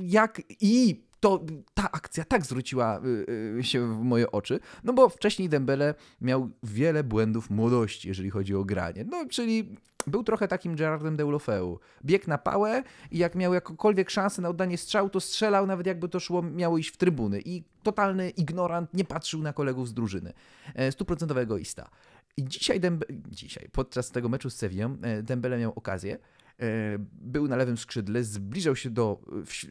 [0.00, 3.26] jak i to ta akcja tak zwróciła y,
[3.58, 8.54] y, się w moje oczy, no bo wcześniej Dembele miał wiele błędów młodości, jeżeli chodzi
[8.54, 9.04] o granie.
[9.10, 11.78] No czyli był trochę takim Gerardem Deulofeu.
[12.04, 16.08] Biegł na pałę i jak miał jakąkolwiek szansę na oddanie strzału, to strzelał nawet jakby
[16.08, 17.40] to szło, miało iść w trybuny.
[17.44, 20.32] I totalny ignorant nie patrzył na kolegów z drużyny.
[20.74, 21.90] E, Stuprocentowy egoista.
[22.36, 26.18] I dzisiaj, Dembe, dzisiaj podczas tego meczu z Sevillą e, Dembele miał okazję,
[26.60, 26.66] e,
[27.12, 29.20] był na lewym skrzydle, zbliżał się do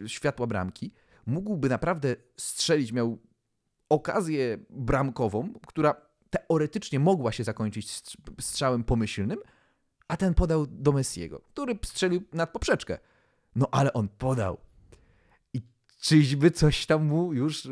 [0.08, 0.92] światła bramki,
[1.26, 3.18] mógłby naprawdę strzelić, miał
[3.90, 5.96] okazję bramkową, która
[6.30, 9.40] teoretycznie mogła się zakończyć strz- strzałem pomyślnym,
[10.08, 12.98] a ten podał do Messiego, który strzelił nad poprzeczkę.
[13.56, 14.58] No ale on podał.
[15.54, 15.62] I
[16.02, 17.64] czyżby coś tam mu już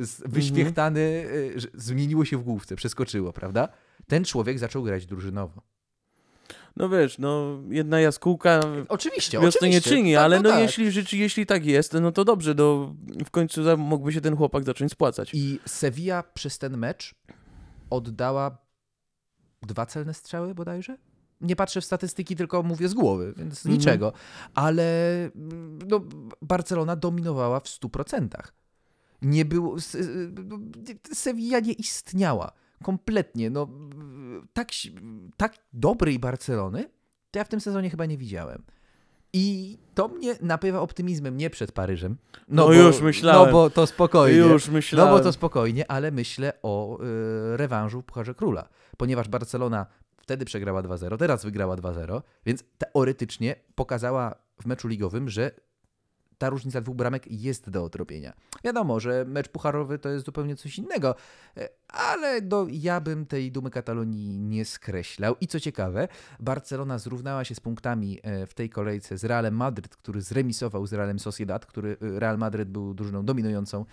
[0.00, 3.68] z- wyświechtany, że zmieniło się w główce, przeskoczyło, prawda?
[4.06, 5.62] Ten człowiek zaczął grać drużynowo.
[6.76, 9.90] No wiesz, no jedna jaskółka Oczywiście, wiosny nie oczywiście.
[9.90, 10.60] czyni, Tak, ale no tak.
[10.60, 12.94] jeśli, rzeczy, jeśli tak jest, no to dobrze, no
[13.26, 15.30] w końcu mógłby się ten chłopak zacząć spłacać.
[15.34, 17.14] I Sevilla przez ten mecz
[17.90, 18.58] oddała
[19.62, 20.96] dwa celne strzały bodajże?
[21.40, 23.74] Nie patrzę w statystyki, tylko mówię z głowy, więc Mhm.
[23.74, 24.12] niczego.
[24.54, 26.00] Ale mm, no,
[26.42, 28.28] Barcelona dominowała w 100%.
[29.22, 29.76] Nie było.
[30.44, 30.58] No,
[31.12, 32.52] Sevilla nie istniała.
[32.82, 33.50] Kompletnie.
[33.50, 33.68] No,
[34.52, 34.68] tak,
[35.36, 36.88] tak dobrej Barcelony
[37.36, 38.62] to ja w tym sezonie chyba nie widziałem.
[39.32, 42.16] I to mnie napływa optymizmem nie przed Paryżem.
[42.48, 43.46] No już myślałem.
[43.46, 44.38] No bo to spokojnie.
[44.38, 45.12] Już myślałem.
[45.12, 49.86] No bo to spokojnie, ale myślę o y, rewanżu Pucharze Króla, ponieważ Barcelona
[50.16, 55.50] wtedy przegrała 2-0, teraz wygrała 2-0, więc teoretycznie pokazała w meczu ligowym, że
[56.38, 58.32] ta różnica dwóch bramek jest do odrobienia.
[58.64, 61.14] Wiadomo, że mecz pucharowy to jest zupełnie coś innego,
[61.56, 65.36] e, ale no, ja bym tej dumy Katalonii nie skreślał.
[65.40, 66.08] I co ciekawe,
[66.40, 70.92] Barcelona zrównała się z punktami e, w tej kolejce z Realem Madryt, który zremisował z
[70.92, 73.84] Realem Sociedad, który e, Real Madryt był drużyną dominującą,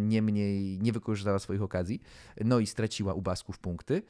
[0.00, 2.02] niemniej nie wykorzystała swoich okazji,
[2.44, 4.02] no i straciła u Basków punkty.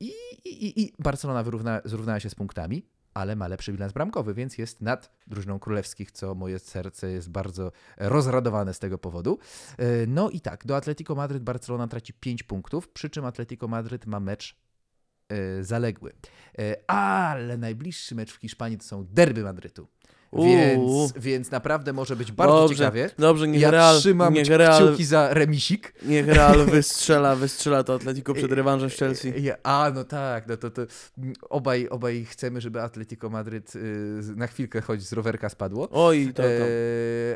[0.00, 0.12] I,
[0.44, 2.82] i, i Barcelona wyrówna, zrównała się z punktami,
[3.14, 7.72] ale ma lepszy bilans bramkowy, więc jest nad drużyną królewskich, co moje serce jest bardzo
[7.98, 9.38] rozradowane z tego powodu.
[9.78, 14.06] E, No i tak, do Atletico Madryt Barcelona traci 5 punktów, przy czym Atletico Madryt
[14.06, 14.56] ma mecz
[15.28, 16.12] e, zaległy.
[16.58, 19.88] E, Ale najbliższy mecz w Hiszpanii to są derby Madrytu.
[20.32, 23.10] Więc, więc naprawdę może być bardzo dobrze, ciekawie.
[23.18, 25.94] Dobrze, niech Ja Real, trzymam niech Real, kciuki za remisik.
[26.02, 29.32] niech Real wystrzela, wystrzela to Atletico przed rewanżem z Chelsea.
[29.62, 30.82] A, no tak, no to, to
[31.50, 33.80] obaj, obaj chcemy, żeby Atletico Madryt y,
[34.36, 35.88] na chwilkę choć z rowerka spadło.
[35.90, 36.48] Oj, to, to.
[36.48, 36.68] E,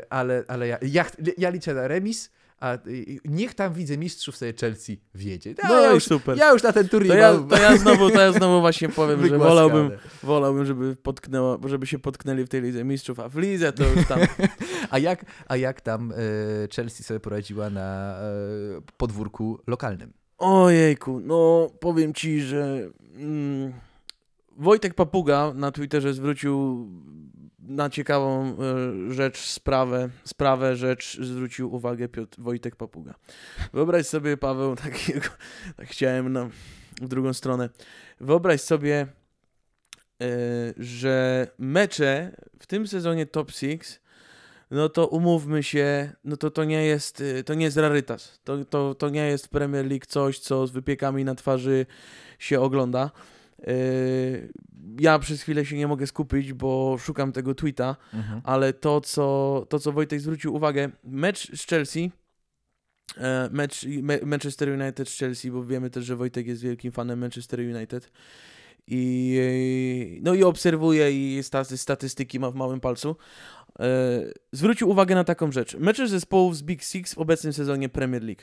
[0.09, 1.05] ale ale ja, ja,
[1.37, 2.77] ja liczę na remis, a
[3.25, 5.55] niech tam widzę mistrzów sobie Chelsea wiedzie.
[5.63, 6.37] A No ja, już, super.
[6.37, 8.89] ja już na ten turniej To ja, mam to ja znowu, to ja znowu właśnie
[8.89, 9.91] powiem, że wolałbym,
[10.23, 14.07] wolałbym, żeby potknęło, żeby się potknęli w tej Lidze Mistrzów, a w Lidze to już
[14.07, 14.19] tam...
[14.89, 16.15] A jak, a jak tam e,
[16.75, 20.13] Chelsea sobie poradziła na e, podwórku lokalnym?
[20.37, 23.73] Ojejku, no powiem ci, że mm,
[24.57, 26.87] Wojtek Papuga na Twitterze zwrócił
[27.67, 28.57] na ciekawą
[29.09, 33.13] e, rzecz, sprawę, sprawę, rzecz zwrócił uwagę Piotr, Wojtek Papuga.
[33.73, 35.29] Wyobraź sobie, Paweł, takiego,
[35.77, 36.49] tak chciałem na,
[37.01, 37.69] w drugą stronę.
[38.19, 39.07] Wyobraź sobie,
[40.21, 40.27] e,
[40.77, 43.99] że mecze w tym sezonie Top Six
[44.71, 48.39] no to umówmy się, no to to nie jest, y, to nie jest rarytas.
[48.43, 51.85] To, to, to nie jest Premier League coś, co z wypiekami na twarzy
[52.39, 53.11] się ogląda.
[53.59, 54.49] Yy,
[54.99, 57.95] Ja przez chwilę się nie mogę skupić, bo szukam tego tweeta,
[58.43, 62.11] ale to co, to, co Wojtek zwrócił uwagę, mecz z Chelsea,
[63.17, 67.19] e, mecz Me- Manchester United z Chelsea, bo wiemy też, że Wojtek jest wielkim fanem
[67.19, 68.11] Manchester United
[68.87, 69.37] i,
[70.17, 73.15] e, no i obserwuje i staty, statystyki ma w małym palcu.
[73.79, 73.85] E,
[74.51, 75.75] Zwrócił uwagę na taką rzecz.
[75.75, 78.41] Mecze zespołów z Big Six w obecnym sezonie Premier League.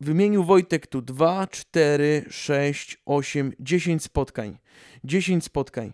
[0.00, 4.58] Wymienił Wojtek tu 2, 4, 6, 8, 10 spotkań.
[5.04, 5.92] 10 spotkań.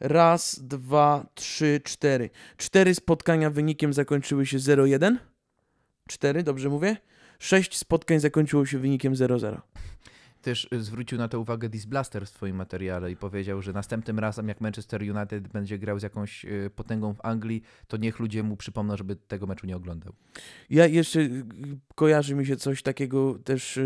[0.00, 2.30] Raz, dwa, trzy, cztery.
[2.56, 5.16] Cztery spotkania wynikiem zakończyły się 0-1.
[6.08, 6.96] Cztery, dobrze mówię?
[7.38, 9.60] Sześć spotkań zakończyło się wynikiem 0-0.
[10.42, 14.48] Też y, zwrócił na to uwagę Disblaster w swoim materiale i powiedział, że następnym razem,
[14.48, 18.56] jak Manchester United będzie grał z jakąś y, potęgą w Anglii, to niech ludzie mu
[18.56, 20.12] przypomną, żeby tego meczu nie oglądał.
[20.70, 21.44] Ja jeszcze y,
[21.94, 23.78] kojarzy mi się coś takiego, też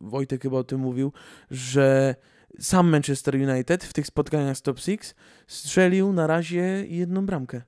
[0.00, 1.12] Wojtek chyba o tym mówił,
[1.50, 2.14] że
[2.58, 5.14] sam Manchester United w tych spotkaniach z Top Six
[5.46, 7.62] strzelił na razie jedną bramkę.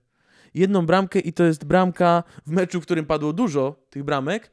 [0.55, 4.51] Jedną bramkę i to jest bramka w meczu, w którym padło dużo tych bramek.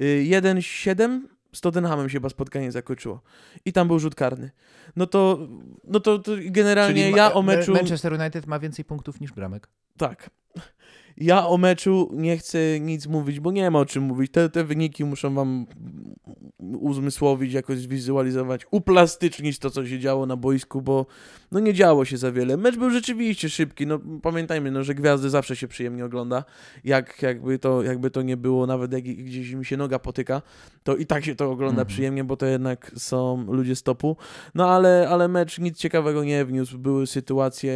[0.00, 3.20] Y, 1-7 z Tottenhamem się chyba spotkanie zakończyło.
[3.64, 4.50] I tam był rzut karny.
[4.96, 5.38] No to,
[5.84, 7.72] no to, to generalnie ma- ja o meczu...
[7.72, 9.68] Manchester United ma więcej punktów niż bramek.
[9.96, 10.30] Tak.
[11.16, 14.32] Ja o meczu nie chcę nic mówić, bo nie ma o czym mówić.
[14.32, 15.66] Te, te wyniki muszą wam
[16.80, 21.06] uzmysłowić, jakoś zwizualizować, uplastycznić to, co się działo na boisku, bo
[21.52, 22.56] no nie działo się za wiele.
[22.56, 23.86] Mecz był rzeczywiście szybki.
[23.86, 26.44] No pamiętajmy, no, że gwiazdy zawsze się przyjemnie ogląda.
[26.84, 30.42] Jak, jakby, to, jakby to nie było, nawet jak gdzieś mi się noga potyka,
[30.82, 31.86] to i tak się to ogląda Mhm.
[31.88, 34.16] przyjemnie, bo to jednak są ludzie z topu.
[34.54, 36.78] No ale, ale mecz nic ciekawego nie wniósł.
[36.78, 37.72] Były sytuacje,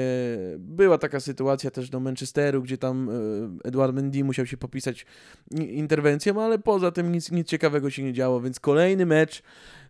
[0.59, 5.07] była taka sytuacja też do Manchesteru, gdzie tam e, Edouard Mendy musiał się popisać
[5.51, 9.43] interwencją, ale poza tym nic, nic ciekawego się nie działo, więc kolejny mecz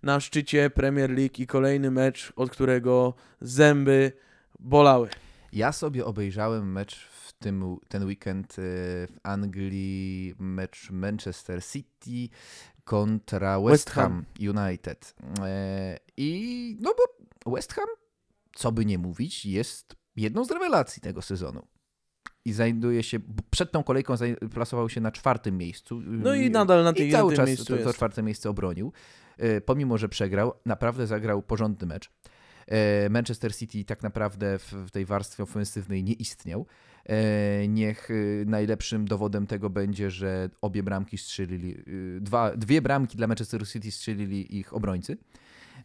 [0.03, 4.13] na szczycie Premier League i kolejny mecz, od którego zęby
[4.59, 5.09] bolały.
[5.53, 8.63] Ja sobie obejrzałem mecz w tym, ten weekend y,
[9.07, 12.35] w Anglii, mecz Manchester City
[12.85, 15.15] kontra West, West Ham United.
[15.41, 17.89] E, I no bo West Ham,
[18.55, 21.67] co by nie mówić, jest jedną z rewelacji tego sezonu.
[22.45, 23.19] I znajduje się,
[23.51, 24.15] przed tą kolejką
[24.55, 26.01] plasował się na czwartym miejscu.
[26.07, 28.93] No i nadal na tej I cały na tym czas to, to czwarte miejsce obronił.
[29.39, 32.11] E, Pomimo, że przegrał, naprawdę zagrał porządny mecz.
[32.67, 36.67] E, Manchester City tak naprawdę w, tej warstwie ofensywnej nie istniał.
[37.07, 38.09] E, Niech
[38.47, 41.77] najlepszym dowodem tego będzie, że obie bramki strzelili,
[42.21, 45.17] dwa, dwie bramki dla Manchester City strzelili ich obrońcy.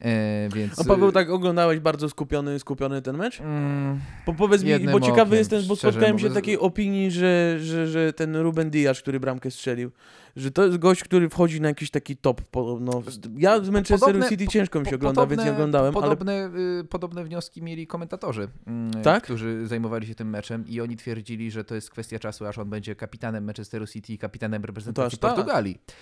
[0.01, 3.41] E, Więc, A Paweł, y, tak oglądałeś bardzo skupiony, skupiony ten mecz?
[3.41, 6.36] mm, Po, powiedz mi, bo ciekawy okiem, jestem, bo spotkałem się mówiąc.
[6.36, 9.91] takiej opinii, że, że, że ten Ruben Diaz, który bramkę strzelił,
[10.36, 12.41] że to jest gość, który wchodzi na jakiś taki top.
[12.41, 13.03] Podobno.
[13.38, 16.49] Ja z Manchesteru Podobne- City ciężko mi się Po- ogląda, więc nie oglądałem, ale podobne,
[16.81, 19.23] y, podobne wnioski mieli komentatorzy, mm, Tak?
[19.23, 22.69] którzy zajmowali się tym meczem i oni twierdzili, że to jest kwestia czasu, aż on
[22.69, 25.36] będzie kapitanem Manchesteru City i kapitanem reprezentacji aż tak.
[25.36, 25.77] Portugalii.
[25.88, 25.93] E,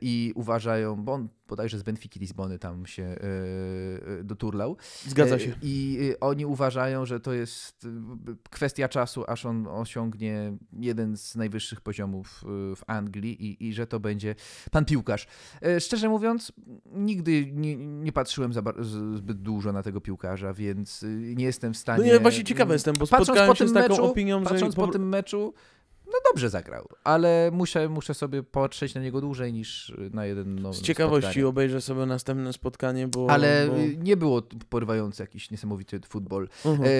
[0.00, 3.16] I uważają, bo on bodajże z Benfiki Lizbony tam się e,
[4.20, 4.76] e, doturlał.
[5.06, 5.54] zgadza E, się.
[5.62, 7.86] I oni uważają, że to jest
[8.50, 12.44] kwestia czasu, aż on osiągnie jeden z najwyższych poziomów
[12.76, 14.34] w Anglii i, i że to będzie
[14.70, 15.26] pan piłkarz.
[15.62, 16.52] E, Szczerze mówiąc,
[16.86, 18.52] nigdy nie, nie patrzyłem
[19.14, 22.04] zbyt dużo na tego piłkarza, więc nie jestem w No stanie...
[22.04, 24.50] nie, właśnie ciekawy jestem, bo Patrząc spotkałem po się tym z taką meczu, opinią, że...
[24.50, 25.54] Patrząc po tym meczu,
[26.06, 30.72] no dobrze zagrał, ale muszę, muszę sobie patrzeć na niego dłużej niż na jeden no,
[30.72, 31.46] Z ciekawości spotkanie.
[31.46, 33.30] obejrzę sobie następne spotkanie, bo...
[33.30, 34.02] Ale bo...
[34.02, 36.48] nie było porywający jakiś niesamowity futbol.
[36.64, 36.88] Mhm.
[36.88, 36.90] E,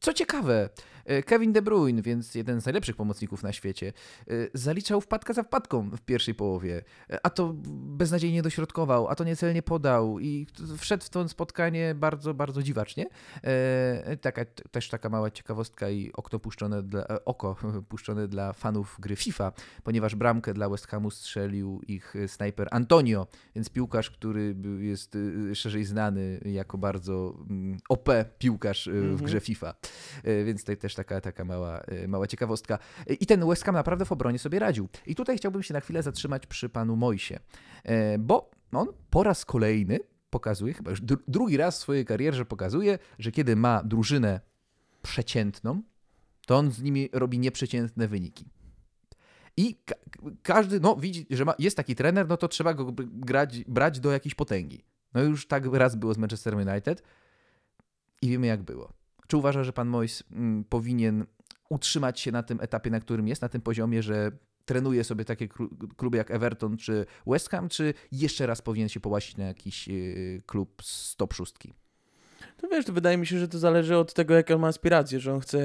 [0.00, 0.68] Co ciekawe,
[1.26, 3.92] Kevin De Bruyne, więc jeden z najlepszych pomocników na świecie,
[4.28, 6.82] e, zaliczał wpadka za wpadką w pierwszej połowie.
[7.10, 7.54] E, A to
[7.96, 10.46] beznadziejnie dośrodkował, a to niecelnie podał i
[10.78, 13.06] wszedł w to spotkanie bardzo, bardzo dziwacznie.
[13.44, 17.56] E, Taka, też taka mała ciekawostka i okno puszczone dla, e, oko
[17.88, 19.52] puszczone dla fanów gry FIFA,
[19.84, 25.18] ponieważ bramkę dla West Hamu strzelił ich e, snajper Antonio, więc piłkarz, który jest
[25.54, 29.16] szerzej znany jako bardzo mm, OP piłkarz w Mhm.
[29.16, 29.74] grze FIFA.
[30.44, 32.78] Więc to też taka, taka mała, y, mała ciekawostka.
[33.20, 34.88] I ten West Ham naprawdę w obronie sobie radził.
[35.06, 37.38] I tutaj chciałbym się na chwilę zatrzymać przy panu Moisie,
[37.84, 39.98] E, bo on po raz kolejny
[40.30, 44.40] pokazuje, chyba już dru- drugi raz w swojej karierze pokazuje, że kiedy ma drużynę
[45.02, 45.82] przeciętną,
[46.46, 48.50] to on z nimi robi nieprzeciętne wyniki.
[49.56, 49.94] I ka-
[50.42, 54.12] każdy, no widzi, że ma, jest taki trener, no to trzeba go grać, brać do
[54.12, 54.84] jakiejś potęgi.
[55.14, 57.02] No już tak raz było z Manchester United
[58.22, 58.92] i wiemy jak było.
[59.26, 61.26] Czy uważa, że pan Moyes mm, powinien
[61.68, 64.32] utrzymać się na tym etapie, na którym jest, na tym poziomie, że
[64.64, 65.48] trenuje sobie takie
[65.96, 70.42] kluby jak Everton czy West Ham, czy jeszcze raz powinien się połasić na jakiś yy,
[70.46, 71.74] klub z top szóstki?
[72.56, 75.20] To wiesz, to wydaje mi się, że to zależy od tego, jakie on ma aspiracje,
[75.20, 75.60] że on chce,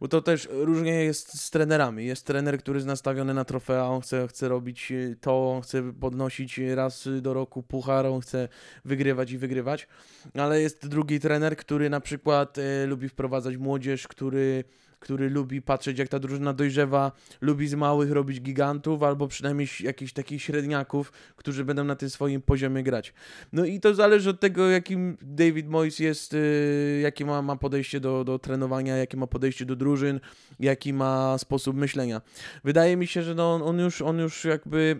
[0.00, 2.06] bo to też różnie jest z trenerami.
[2.06, 5.92] Jest trener, który jest nastawiony na trofea, on chce, chce robić y, to, on chce
[5.92, 8.48] podnosić raz do roku puchar, on chce
[8.84, 9.88] wygrywać i wygrywać,
[10.34, 14.64] ale jest drugi trener, który na przykład e, lubi wprowadzać młodzież, który
[15.00, 20.12] który lubi patrzeć, jak ta drużyna dojrzewa, lubi z małych robić gigantów, albo przynajmniej jakichś
[20.12, 23.14] takich średniaków, którzy będą na tym swoim poziomie grać.
[23.52, 28.00] No i to zależy od tego, jakim David Moyes jest, y, jakie ma, ma podejście
[28.00, 30.20] do, do trenowania, jakie ma podejście do drużyn,
[30.60, 32.20] jaki ma sposób myślenia.
[32.64, 34.96] Wydaje mi się, że no, on, już, on już jakby...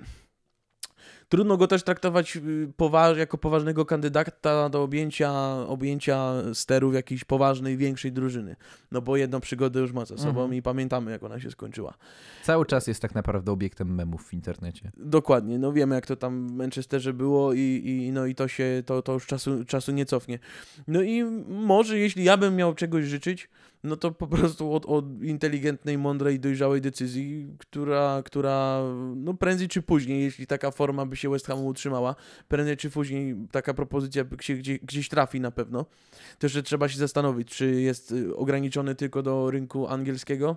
[1.29, 5.33] Trudno go też traktować y, poważ, jako poważnego kandydata do objęcia,
[5.67, 8.57] objęcia sterów jakiejś poważnej, większej drużyny.
[8.93, 10.55] No bo jedną przygodę już ma za sobą Mhm.
[10.55, 11.95] i pamiętamy, jak ona się skończyła.
[12.43, 14.91] Cały czas jest tak naprawdę obiektem memów w internecie.
[14.97, 18.83] Dokładnie, no wiemy jak to tam w Manchesterze było i, i, no i to się,
[18.87, 20.39] to, to już czasu, czasu nie cofnie.
[20.89, 23.49] No i może jeśli ja bym miał czegoś życzyć,
[23.85, 28.83] no to po prostu od, od inteligentnej, mądrej, dojrzałej decyzji, która, która
[29.17, 32.15] no prędzej czy później, jeśli taka forma by się West Hamu utrzymała,
[32.49, 35.87] prędzej czy później taka propozycja by się gdzie, gdzieś trafi na pewno.
[36.39, 40.57] Też trzeba się zastanowić, czy jest y, ograniczony tylko do rynku angielskiego,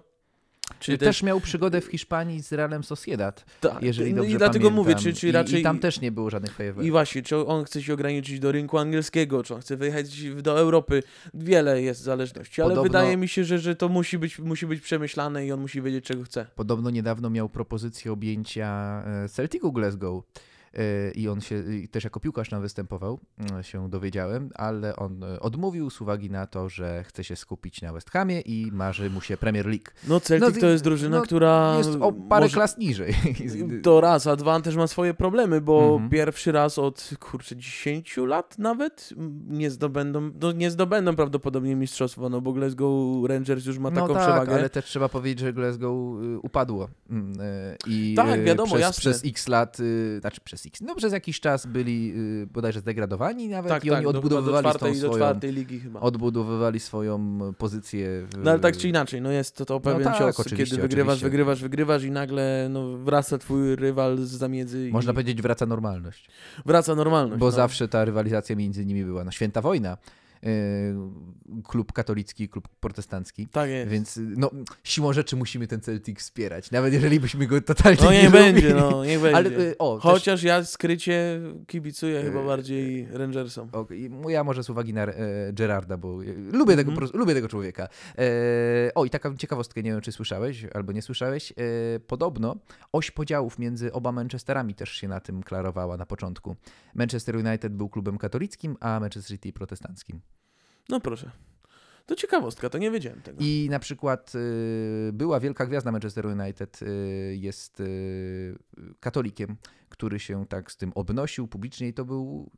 [0.81, 4.69] czy Też, miał przygodę w Hiszpanii z Realem Sociedad, tak, jeżeli no dobrze i dlatego
[4.69, 4.73] pamiętam.
[4.73, 5.59] mówię, czy, czy I, raczej...
[5.59, 6.87] I tam też nie było żadnych fajerwerków.
[6.87, 10.59] I właśnie, czy on chce się ograniczyć do rynku angielskiego, czy on chce wyjechać do
[10.59, 11.03] Europy.
[11.33, 14.81] Wiele jest zależności, ale Podobno- wydaje mi się, że, że to musi być, musi być
[14.81, 16.45] przemyślane i on musi wiedzieć, czego chce.
[16.55, 20.23] Podobno niedawno miał propozycję objęcia e, Celticu Glasgow.
[20.73, 23.19] E, i on się i też jako piłkarz tam występował,
[23.51, 27.81] mm, się dowiedziałem, ale on e, odmówił z uwagi na to, że chce się skupić
[27.81, 29.83] na West Hamie i marzy mu się Premier League.
[30.07, 31.75] No Celtic No, to jest drużyna, no, która...
[31.77, 33.13] Jest o parę może- klas niżej.
[33.83, 36.09] To raz, a dwa też ma swoje problemy, bo Mhm.
[36.09, 39.09] pierwszy raz od kurczę 10 lat nawet
[39.47, 44.13] nie zdobędą, no nie zdobędą prawdopodobnie mistrzostwa, no bo Glasgow Rangers już ma No taką
[44.13, 44.53] tak, przewagę.
[44.53, 46.89] ale też trzeba powiedzieć, że Glasgow y, upadło.
[47.09, 48.99] Mm, y, I Tak, y, wiadomo, przez, jasne.
[48.99, 53.47] przez x lat, y, znaczy przez x, no przez jakiś czas byli y, bodajże zdegradowani
[53.49, 55.99] nawet tak, i tak, oni do- do, odbudowywali czwartej, tą do swoją, czwartej ligi chyba.
[55.99, 58.07] odbudowywali swoją pozycję.
[58.33, 60.87] W, No ale tak czy inaczej, no jest to, to pewien tak, cios, kiedy wygrywasz,
[60.87, 61.25] oczywiście.
[61.25, 66.27] wygrywasz, wygrywasz i nagle no, wraca twój rywal z zamiedzy i Można powiedzieć, wraca normalność.
[66.65, 67.39] wraca normalność.
[67.39, 67.51] Bo no.
[67.51, 69.23] zawsze ta rywalizacja między nimi była.
[69.23, 69.97] No święta wojna.
[70.45, 70.93] Y,
[71.63, 73.47] klub katolicki, klub protestancki.
[73.47, 73.91] Tak jest.
[73.91, 74.51] Więc no,
[74.83, 76.71] siłą rzeczy musimy ten Celtic wspierać.
[76.71, 78.89] Nawet jeżeli byśmy go totalnie No nie niech będzie, lubili.
[78.91, 79.35] no niech będzie.
[79.37, 83.69] Ale y, o, też, Chociaż ja skrycie kibicuję chyba Y, bardziej Rangersom.
[83.71, 86.19] o, i ja może z uwagi na e, Gerarda, bo
[86.51, 87.87] lubię, tego, prostu, lubię tego człowieka.
[88.17, 91.53] E, o, i taka ciekawostka, nie wiem czy słyszałeś albo nie słyszałeś.
[92.07, 92.55] Podobno
[92.91, 96.55] oś podziałów między oba Manchesterami też się na tym klarowała na początku.
[96.95, 100.21] Manchester United był klubem katolickim, a Manchester City protestanckim.
[100.89, 101.31] No proszę.
[102.05, 103.37] To ciekawostka, to nie wiedziałem tego.
[103.41, 108.57] I na przykład y, była wielka gwiazda Manchester United, y, jest y,
[108.99, 109.57] katolikiem,
[109.89, 112.51] który się tak z tym obnosił publicznie i to był,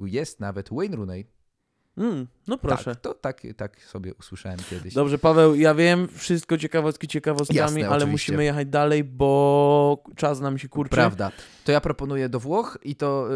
[0.00, 1.26] jest nawet Wayne Rooney.
[2.00, 2.84] Mm, no proszę.
[2.84, 4.94] Tak, to tak, tak sobie usłyszałem kiedyś.
[4.94, 8.10] Dobrze, Paweł, ja wiem, wszystko ciekawostki ciekawostkami, Jasne, ale oczywiście.
[8.10, 10.90] musimy jechać dalej, bo czas nam się kurczy.
[10.90, 11.32] Prawda.
[11.64, 13.28] To ja proponuję do Włoch i to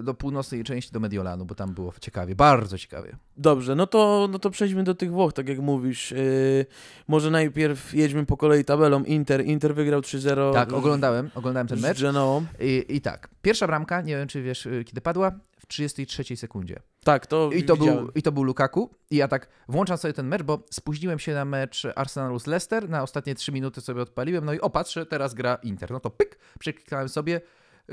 [0.00, 3.16] y, do północnej części do Mediolanu, bo tam było ciekawie, bardzo ciekawie.
[3.36, 6.10] Dobrze, no to, no to przejdźmy do tych Włoch, tak jak mówisz.
[6.10, 6.66] Yy,
[7.08, 9.04] może najpierw jedźmy po kolei tabelą.
[9.04, 12.44] Inter, Inter wygrał 3-0 Tak, oglądałem, oglądałem ten z mecz Genoą.
[12.60, 15.32] I, i tak, pierwsza bramka, nie wiem czy wiesz y, kiedy padła,
[15.72, 16.80] 33 sekundzie.
[17.04, 18.04] Tak, to I to, widziałem.
[18.04, 18.90] był, I to był Lukaku.
[19.10, 22.88] I ja tak włączam sobie ten mecz, bo spóźniłem się na mecz Arsenalu z Leicester.
[22.90, 24.44] Na ostatnie 3 minuty sobie odpaliłem.
[24.44, 25.90] No i opatrzę, teraz gra Inter.
[25.90, 27.40] No to pyk, przeklikałem sobie,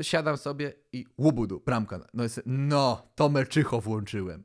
[0.01, 1.99] siadam sobie i łubudu, bramka.
[2.13, 4.43] No, jest, no to meczycho włączyłem.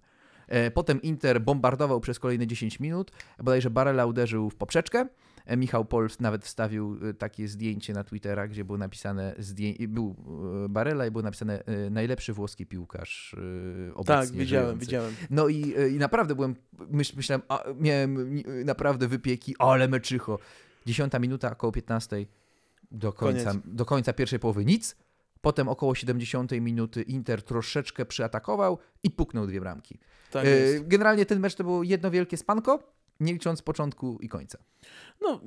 [0.48, 3.10] E, Potem Inter bombardował przez kolejne 10 minut.
[3.38, 5.06] Bodajże Barella uderzył w poprzeczkę.
[5.46, 9.88] E, Michał Pol nawet wstawił e, takie zdjęcie na Twittera, gdzie było napisane, zdję...
[9.88, 10.16] był
[10.64, 13.36] e, Barella i było napisane najlepszy włoski piłkarz
[13.94, 14.86] obecnie Tak, widziałem, żyjący.
[14.86, 15.14] widziałem.
[15.30, 16.54] No i, i naprawdę byłem,
[16.90, 20.38] myśl, myślałem, a, miałem naprawdę wypieki, ale meczycho.
[20.86, 22.26] Dziesiąta minuta, około 15
[22.90, 23.62] do końca, Koniec.
[23.66, 24.96] do końca pierwszej połowy nic.
[25.40, 29.98] Potem około 70 minuty Inter troszeczkę przyatakował i puknął dwie bramki.
[30.30, 30.46] Tak.
[30.82, 34.58] Generalnie ten mecz to było jedno wielkie spanko, nie licząc początku i końca.
[35.20, 35.40] No,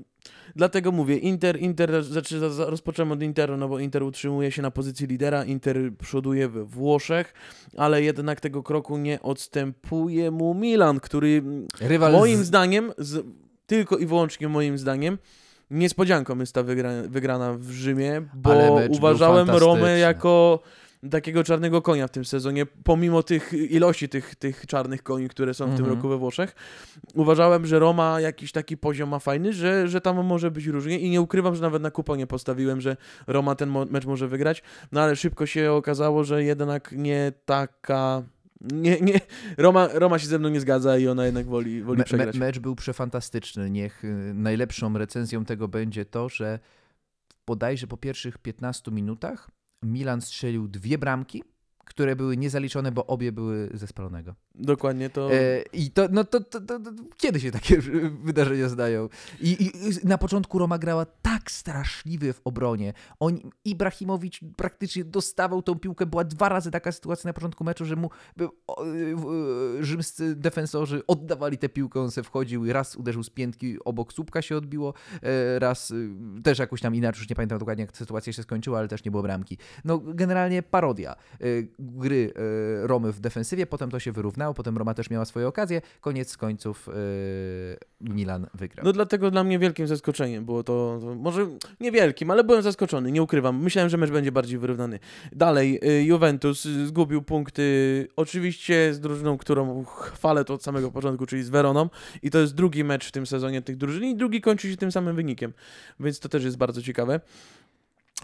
[0.55, 5.07] dlatego mówię, Inter, Inter, znaczy rozpoczęmy od Interu, no bo Inter utrzymuje się na pozycji
[5.07, 7.33] lidera, Inter przoduje we Włoszech,
[7.77, 11.43] ale jednak tego kroku nie odstępuje mu Milan, który
[11.81, 12.47] Rywal moim z...
[12.47, 13.25] zdaniem, z,
[13.67, 15.17] tylko i wyłącznie moim zdaniem,
[15.71, 20.59] niespodzianką jest ta wygra, wygrana w Rzymie, bo uważałem Romę jako
[21.09, 25.65] takiego czarnego konia w tym sezonie, pomimo tych ilości tych, tych czarnych koni, które są
[25.65, 25.95] w tym Mhm.
[25.95, 26.55] roku we Włoszech.
[27.13, 31.09] Uważałem, że Roma jakiś taki poziom ma fajny, że, że tam może być różnie i
[31.09, 32.97] nie ukrywam, że nawet na kuponie postawiłem, że
[33.27, 38.23] Roma ten mecz może wygrać, no ale szybko się okazało, że jednak nie taka...
[38.71, 39.19] Nie, nie,
[39.57, 42.37] Roma, Roma się ze mną nie zgadza i ona jednak woli, woli Me, me, przegrać.
[42.37, 43.69] mecz był przefantastyczny.
[43.69, 46.59] Niech y, najlepszą recenzją tego będzie to, że
[47.47, 49.49] bodajże po pierwszych 15 minutach
[49.83, 51.43] Milan strzelił dwie bramki,
[51.85, 54.35] które były niezaliczone, bo obie były ze spalonego.
[54.59, 55.33] Dokładnie to.
[55.33, 57.77] E, I to, no to, to, to, to, kiedy się takie
[58.29, 59.09] wydarzenia zdają?
[59.39, 59.71] I, I
[60.07, 62.93] na początku Roma grała tak straszliwie w obronie.
[63.19, 66.05] On, Ibrahimowicz praktycznie dostawał tą piłkę.
[66.05, 68.09] Była dwa razy taka sytuacja na początku meczu, że mu
[68.67, 69.15] o, y,
[69.79, 74.13] y, rzymscy defensorzy oddawali tę piłkę, on se wchodził i raz uderzył z piętki, obok
[74.13, 74.93] słupka się odbiło,
[75.23, 76.09] e, raz y,
[76.43, 79.11] też jakoś tam inaczej, już nie pamiętam dokładnie jak sytuacja się skończyła, ale też nie
[79.11, 79.57] było bramki.
[79.85, 81.15] No generalnie parodia
[81.79, 82.33] gry
[82.81, 86.89] Romy w defensywie, potem to się wyrównało, potem Roma też miała swoje okazje, koniec końców
[86.89, 86.91] y,
[88.01, 88.85] Milan wygrał.
[88.85, 91.47] No dlatego dla mnie wielkim zaskoczeniem było to, to może
[91.79, 93.63] niewielkim, ale byłem zaskoczony, nie ukrywam.
[93.63, 94.99] Myślałem, że mecz będzie bardziej wyrównany.
[95.31, 101.43] Dalej, y, Juventus zgubił punkty, oczywiście z drużyną, którą chwalę to od samego początku, czyli
[101.43, 101.89] z Veroną
[102.21, 104.91] i to jest drugi mecz w tym sezonie tych drużyn i drugi kończy się tym
[104.91, 105.53] samym wynikiem,
[105.99, 107.19] więc to też jest bardzo ciekawe.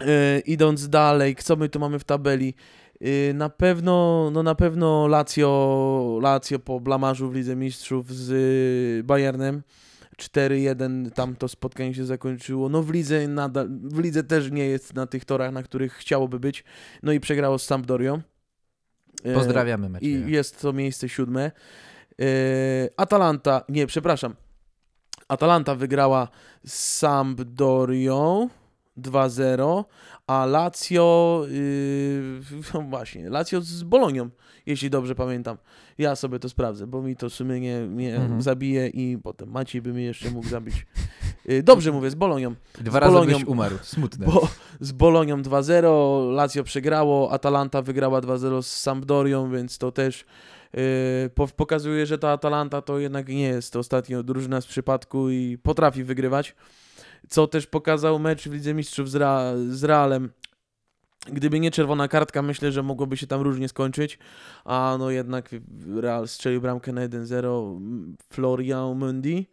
[0.00, 2.54] Y, idąc dalej, co my tu mamy w tabeli?
[3.02, 9.04] Y, Na pewno, no na pewno Lazio, Lazio po blamarzu w Lidze Mistrzów z y,
[9.04, 9.62] Bayernem
[10.18, 12.68] 4-1 tam to spotkanie się zakończyło.
[12.68, 16.40] No w lidze nadal, w lidze też nie jest na tych torach, na których chciałoby
[16.40, 16.64] być.
[17.02, 18.20] No i przegrało z Sampdorią.
[19.24, 20.28] E, Pozdrawiamy Macieja.
[20.28, 21.50] I jest to miejsce siódme.
[22.96, 24.34] Atalanta, nie, przepraszam.
[25.28, 26.28] Atalanta wygrała
[26.66, 28.48] z Sampdorią
[28.98, 29.84] 2-0,
[30.26, 32.40] a Lazio, yy,
[32.74, 34.30] no właśnie, Lazio z Bolonią,
[34.66, 35.56] jeśli dobrze pamiętam.
[35.98, 38.42] Ja sobie to sprawdzę, bo mi to sumienie mnie Mhm.
[38.42, 40.86] zabije i potem Maciej by mnie jeszcze mógł zabić.
[41.44, 42.54] Yy, dobrze mówię, z Bolonią.
[42.80, 43.34] Dwa z razy Bolonią.
[43.38, 43.76] byś umarł.
[43.82, 44.26] Smutne.
[44.26, 44.48] Bo
[44.80, 50.24] z Bolonią 2-0, Lazio przegrało, Atalanta wygrała 2-0 z Sampdorią, więc to też
[50.74, 50.80] yy,
[51.34, 56.04] po- pokazuje, że ta Atalanta to jednak nie jest ostatnio drużyna z przypadku i potrafi
[56.04, 56.54] wygrywać.
[57.28, 60.30] Co też pokazał mecz w Lidze Mistrzów z, Ra- z Realem.
[61.32, 64.18] Gdyby nie czerwona kartka, myślę, że mogłoby się tam różnie skończyć,
[64.64, 65.50] a no jednak
[65.96, 67.80] Real strzelił bramkę na 1-0
[68.30, 69.44] Florian Mendy.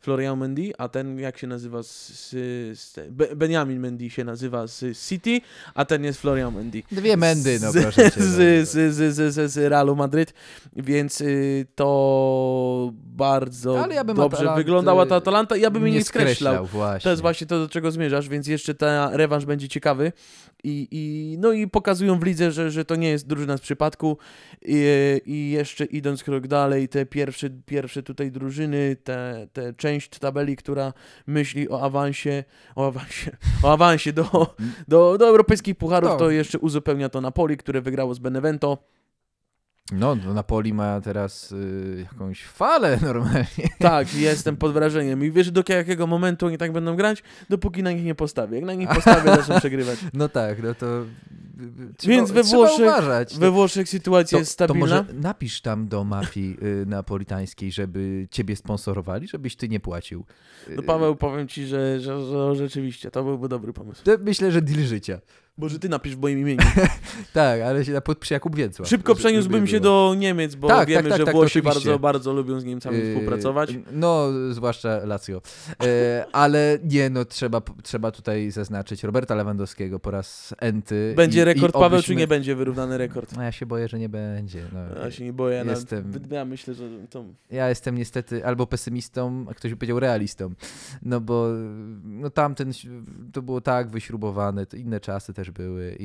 [0.00, 2.30] Florian Mendy, a ten jak się nazywa z, z,
[2.78, 5.40] z Be- Benjamin Mendy się nazywa z City,
[5.74, 6.82] a ten jest Florian Mendy.
[6.92, 8.20] Dwie mędy, no proszę cię.
[8.20, 8.26] no.
[8.26, 10.34] z, z, z, z, z, Realu Madryt,
[10.76, 16.68] więc y, to bardzo ja dobrze Atalanty wyglądała ta Atalanta ja bym jej nie skreślał.
[17.02, 20.12] To jest właśnie to, do czego zmierzasz, więc jeszcze ten rewanż będzie ciekawy.
[20.64, 24.18] I, i, no i pokazują w lidze, że, że to nie jest drużyna z przypadku.
[24.62, 24.76] I,
[25.26, 30.92] I jeszcze idąc krok dalej, te pierwsze, pierwsze tutaj drużyny, te, te część tabeli, która
[31.26, 32.44] myśli o awansie,
[32.76, 33.30] o awansie,
[33.64, 34.54] o awansie do,
[34.88, 36.16] do, do europejskich pucharów, To.
[36.16, 38.78] to jeszcze uzupełnia to Napoli, które wygrało z Benevento.
[39.92, 43.68] No, Napoli ma teraz y, jakąś falę normalnie.
[43.78, 45.24] Tak, jestem pod wrażeniem.
[45.24, 47.22] I wiesz, do jakiego momentu oni tak będą grać?
[47.48, 48.56] Dopóki na nich nie postawię.
[48.56, 49.98] Jak na nich postawię, zaczną przegrywać.
[50.14, 50.86] No tak, no to...
[50.86, 51.02] y,
[51.62, 53.38] y, Trzeba, Więc we Włoszech-.
[53.38, 54.86] We Włoszech sytuacja to, jest stabilna.
[54.86, 60.24] to może napisz tam do mafii y, napolitańskiej, żeby ciebie sponsorowali, żebyś ty nie płacił.
[60.76, 64.04] No Paweł, powiem ci, że, że, że rzeczywiście to byłby dobry pomysł.
[64.04, 65.18] To myślę, że deal życia.
[65.58, 66.60] Może ty napisz w moim imieniu.
[67.32, 68.88] Tak, ale się na podpisz Jakub Więcław.
[68.88, 72.32] Szybko przeniósłbym się do Niemiec, bo Tak, wiemy, tak, tak, że tak, Włosi bardzo, bardzo
[72.32, 73.70] lubią z Niemcami Yy, współpracować.
[73.92, 75.42] No, zwłaszcza Lazio.
[75.82, 81.12] E, ale nie, no trzeba, trzeba tutaj zaznaczyć Roberta Lewandowskiego po raz enty.
[81.16, 83.36] Będzie i- rekord, i Paweł, obyśmy- czy nie będzie wyrównany rekord?
[83.36, 84.62] No, ja się boję, że nie będzie.
[84.72, 85.00] No.
[85.04, 85.56] Ja się nie boję.
[85.56, 85.74] Jestem...
[85.98, 87.24] Jestem- Nawet, ja myślę, że to...
[87.50, 90.50] Ja jestem niestety albo pesymistą, a ktoś by powiedział realistą.
[91.02, 91.48] No bo
[92.04, 92.72] no tamten,
[93.32, 96.04] to było tak wyśrubowane, to inne czasy też były i...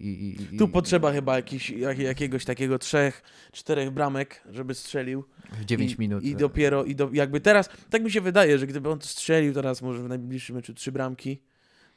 [0.00, 3.22] i, i Tu potrzeba chyba jakiś, jak, jakiegoś takiego trzech,
[3.52, 5.24] czterech bramek, żeby strzelił.
[5.60, 6.24] W 9 I, minut.
[6.24, 9.82] I dopiero, i do, jakby teraz, tak mi się wydaje, że gdyby on strzelił teraz
[9.82, 11.40] może w najbliższym meczu trzy bramki,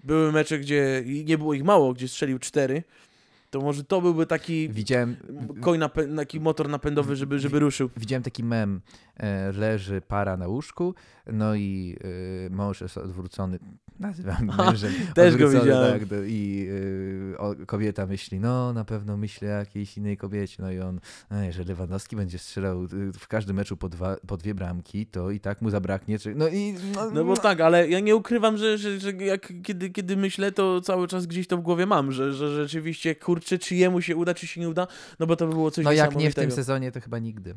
[0.04, 2.84] były mecze, gdzie nie było ich mało, gdzie strzelił cztery,
[3.54, 5.16] to może to byłby taki Widziałem,
[5.62, 7.90] koń napę- taki motor napędowy, żeby, żeby ruszył.
[7.98, 8.82] Widziałem taki mem,
[9.18, 10.96] e, leży para na łóżku,
[11.34, 11.98] no i
[12.46, 13.60] e, mąż jest odwrócony,
[14.00, 14.94] nazywam mężem.
[15.16, 16.00] też go widziałem.
[16.00, 16.68] Tak, I
[17.62, 21.00] e, kobieta myśli, no na pewno myślę o jakiejś innej kobiecie, no i on,
[21.50, 22.88] że Lewandowski będzie strzelał
[23.20, 26.48] w każdym meczu po, dwa, po dwie bramki, to i tak mu zabraknie, czy, no
[26.48, 26.76] i...
[26.96, 30.52] No, No bo tak, ale ja nie ukrywam, że, że, że jak, kiedy, kiedy myślę,
[30.52, 34.16] to cały czas gdzieś to w głowie mam, że, że rzeczywiście, kurczę, czy jemu się
[34.16, 34.88] uda, czy się nie uda,
[35.20, 37.56] no bo to by było coś no jak nie w tym sezonie, to chyba nigdy.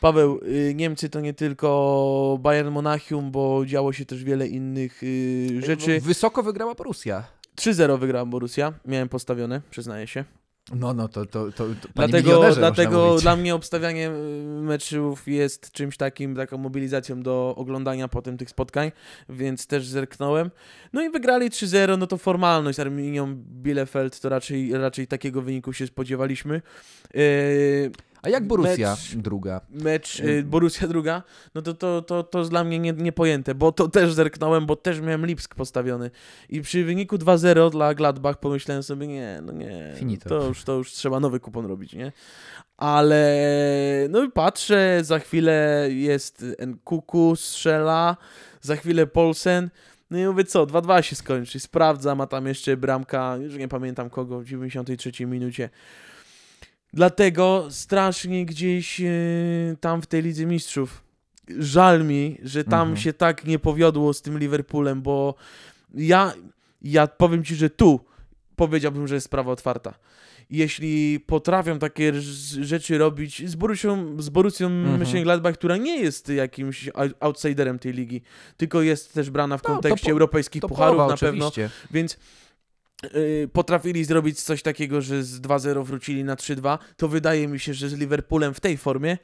[0.00, 5.62] Paweł, y, Niemcy to nie tylko Bayern Monachium, bo działo się też wiele innych y,
[5.66, 6.00] rzeczy.
[6.00, 7.24] Wysoko wygrała Borussia.
[7.56, 10.24] 3-0 wygrała Borussia, miałem postawione, przyznaję się.
[10.74, 16.36] No, no, to, to, to, Dlatego, dlatego dla mnie obstawianie y, meczów jest czymś takim,
[16.36, 18.92] taką mobilizacją do oglądania potem tych spotkań,
[19.28, 20.50] więc też zerknąłem.
[20.92, 25.72] No i wygrali 3-0, no to formalność z Arminią Bielefeld, to raczej, raczej takiego wyniku
[25.72, 26.62] się spodziewaliśmy.
[27.14, 27.20] Yy,
[28.22, 29.60] A jak Borussia mecz- druga?
[29.70, 31.22] mecz y, Borussia druga,
[31.54, 34.76] no to to, to, to jest dla mnie nie, niepojęte, bo to też zerknąłem, bo
[34.76, 36.10] też miałem Lipsk postawiony
[36.48, 40.28] i przy wyniku 2-0 dla Gladbach pomyślałem sobie, nie, no nie, Finito.
[40.28, 42.12] to już, to już trzeba nowy kupon robić, nie?
[42.76, 43.36] Ale
[44.10, 48.16] no i patrzę, za chwilę jest Nkuku, strzela,
[48.60, 49.70] za chwilę Polsen,
[50.10, 54.10] no i mówię, co, 2-2 się skończy, sprawdzam, a tam jeszcze bramka, już nie pamiętam
[54.10, 55.70] kogo, w 93 minucie.
[56.92, 59.04] Dlatego strasznie gdzieś e,
[59.80, 61.04] tam w tej Lidze Mistrzów
[61.58, 62.96] żal mi, że tam Mhm.
[62.96, 65.34] się tak nie powiodło z tym Liverpoolem, bo
[65.94, 66.32] ja,
[66.82, 68.00] ja powiem Ci, że tu
[68.56, 69.94] powiedziałbym, że jest sprawa otwarta.
[70.50, 72.12] Jeśli potrafią takie
[72.60, 75.00] rzeczy robić z Borussią, z Borussią Mhm.
[75.02, 78.22] Mönchengladbach, która nie jest jakimś outsiderem tej ligi,
[78.56, 81.76] tylko jest też brana w No, to kontekście po- europejskich pucharów Topowa, na pewno, oczywiście.
[81.90, 82.18] więc yy,
[83.52, 87.88] potrafili zrobić coś takiego, że z 2-0 wrócili na 3-2, to wydaje mi się, że
[87.88, 89.18] z Liverpoolem w tej formie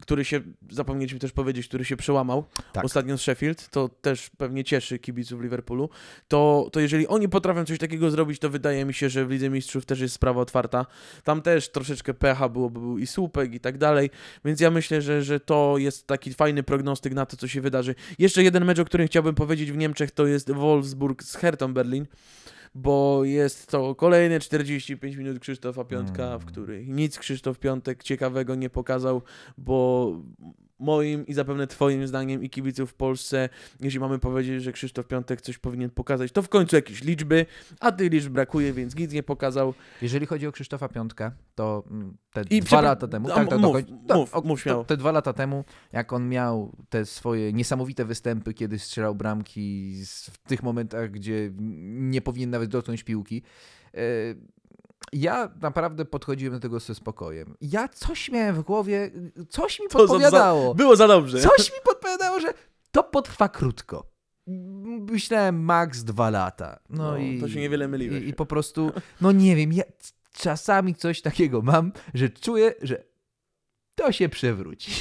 [0.00, 0.40] który się,
[0.70, 2.84] zapomnieliśmy też powiedzieć, który się przełamał Tak.
[2.84, 5.88] ostatnio z Sheffield, to też pewnie cieszy kibiców Liverpoolu,
[6.28, 9.50] to, to jeżeli oni potrafią coś takiego zrobić, to wydaje mi się, że w Lidze
[9.50, 10.86] Mistrzów też jest sprawa otwarta.
[11.24, 14.10] Tam też troszeczkę pecha było, bo był i słupek i tak dalej,
[14.44, 17.94] więc ja myślę, że, że to jest taki fajny prognostyk na to, co się wydarzy.
[18.18, 22.06] Jeszcze jeden mecz, o którym chciałbym powiedzieć w Niemczech, to jest Wolfsburg z Hertą Berlin,
[22.76, 26.38] bo jest to kolejne 45 minut Krzysztofa Piątka, Mm.
[26.40, 29.22] w których nic Krzysztof Piątek ciekawego nie pokazał,
[29.58, 30.12] bo
[30.78, 33.48] moim i zapewne twoim zdaniem i kibiców w Polsce,
[33.80, 37.46] jeśli mamy powiedzieć, że Krzysztof Piątek coś powinien pokazać, to w końcu jakieś liczby,
[37.80, 39.74] a tych liczb brakuje, więc nic nie pokazał.
[40.02, 43.76] Jeżeli chodzi o Krzysztofa Piątka, to mm, te I dwa lata temu, tak, to, mów,
[44.06, 44.84] to, mów, to, mów to, śmiało.
[44.84, 49.94] te dwa lata temu, jak on miał te swoje niesamowite występy, kiedy strzelał bramki
[50.32, 51.50] w tych momentach, gdzie
[51.88, 53.42] nie powinien nawet dotknąć piłki,
[53.94, 53.98] e,
[55.12, 57.54] ja naprawdę podchodziłem do tego ze spokojem.
[57.60, 59.10] Ja coś miałem w głowie,
[59.48, 60.74] coś mi Co za- podpowiadało.
[60.74, 61.38] Było za dobrze.
[61.40, 62.54] Coś mi podpowiadało, że
[62.92, 64.06] to potrwa krótko.
[65.12, 66.78] Myślałem max dwa lata.
[66.90, 68.22] No, No, i to się niewiele myliłeś.
[68.24, 69.84] I, I po prostu, no nie wiem, ja
[70.32, 73.04] czasami coś takiego mam, że czuję, że
[73.96, 74.92] to się przewróci.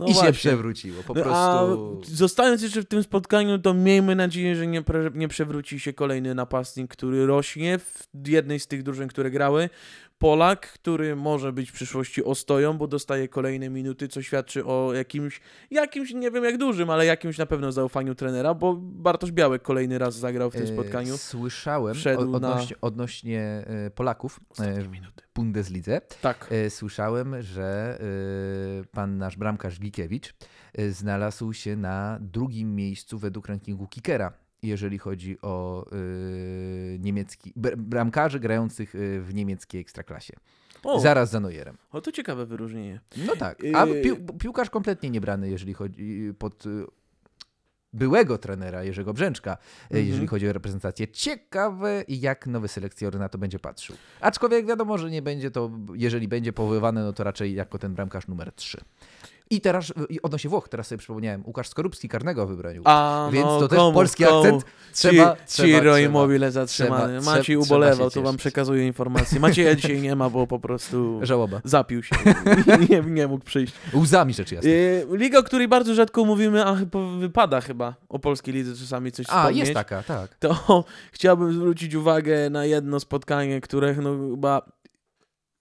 [0.00, 0.32] No I się właśnie.
[0.32, 1.02] przewróciło.
[1.02, 1.32] Po prostu.
[1.34, 1.66] A
[2.02, 6.34] zostając jeszcze w tym spotkaniu, to miejmy nadzieję, że nie, pre, nie przewróci się kolejny
[6.34, 7.78] napastnik, który rośnie
[8.14, 9.70] w jednej z tych drużyn, które grały.
[10.20, 15.40] Polak, który może być w przyszłości ostoją, bo dostaje kolejne minuty, co świadczy o jakimś,
[15.70, 19.98] jakimś, nie wiem jak dużym, ale jakimś na pewno zaufaniu trenera, bo Bartosz Białek kolejny
[19.98, 21.16] raz zagrał w tym e, spotkaniu.
[21.16, 24.88] Słyszałem Wszedł o, na- odnośnie, odnośnie e, Polaków e, w.
[25.34, 26.00] Bundeslidze.
[26.22, 26.50] Tak.
[26.68, 27.98] Słyszałem, że
[28.92, 30.34] pan nasz bramkarz Gikiewicz
[30.90, 34.32] znalazł się na drugim miejscu według rankingu Kickera,
[34.62, 35.96] jeżeli chodzi o e,
[36.98, 40.32] niemiecki, br- bramkarzy grających e, w niemieckiej ekstraklasie.
[40.84, 41.76] O, Zaraz za Neuerem.
[41.92, 43.00] o, to ciekawe wyróżnienie.
[43.26, 43.58] No tak.
[43.74, 44.02] A Yy.
[44.02, 46.84] pił, piłkarz kompletnie niebrany, jeżeli chodzi pod y,
[47.92, 50.06] byłego trenera Jerzego Brzęczka, y, Mhm.
[50.06, 51.08] jeżeli chodzi o reprezentację.
[51.08, 53.96] Ciekawe, jak nowy selekcjoner na to będzie patrzył.
[54.20, 58.28] Aczkolwiek wiadomo, że nie będzie to, jeżeli będzie powoływany, no to raczej jako ten bramkarz
[58.28, 58.80] numer 3.
[59.52, 62.82] I teraz, i odnośnie Włoch, teraz sobie przypomniałem, Łukasz Skorupski karnego wybronił.
[62.84, 64.38] A, Więc no, to też komu, polski komu?
[64.38, 65.98] akcent trzeba, Ci, trzeba, Ciro.
[65.98, 67.18] Immobile zatrzymany.
[67.20, 69.40] trzeba- Maciej trzeba ubolewał, to wam przekazuję informację.
[69.40, 71.60] Macieja dzisiaj nie ma, bo po prostu Żałoba.
[71.64, 72.16] zapił się.
[72.90, 73.72] nie, nie mógł przyjść.
[73.94, 74.70] Łzami rzecz jasna.
[74.70, 79.12] E, Liga, o której bardzo rzadko mówimy, a chyba wypada chyba o polskiej lidze czasami
[79.12, 79.58] coś A, wspomnieć.
[79.60, 80.34] jest taka, tak.
[80.34, 84.62] To chciałbym zwrócić uwagę na jedno spotkanie, które no chyba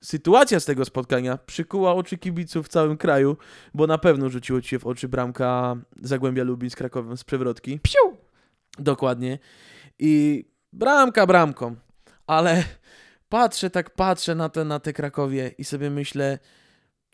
[0.01, 3.37] sytuacja z tego spotkania przykuła oczy kibiców w całym kraju,
[3.73, 7.79] bo na pewno rzuciło ci się w oczy bramka Zagłębia Lubin z Krakowem z przewrotki.
[7.79, 8.17] Psiu!
[8.79, 9.39] Dokładnie.
[9.99, 11.75] I bramka bramką,
[12.27, 12.63] ale
[13.29, 16.39] patrzę, tak patrzę na te, na te Krakowie i sobie myślę,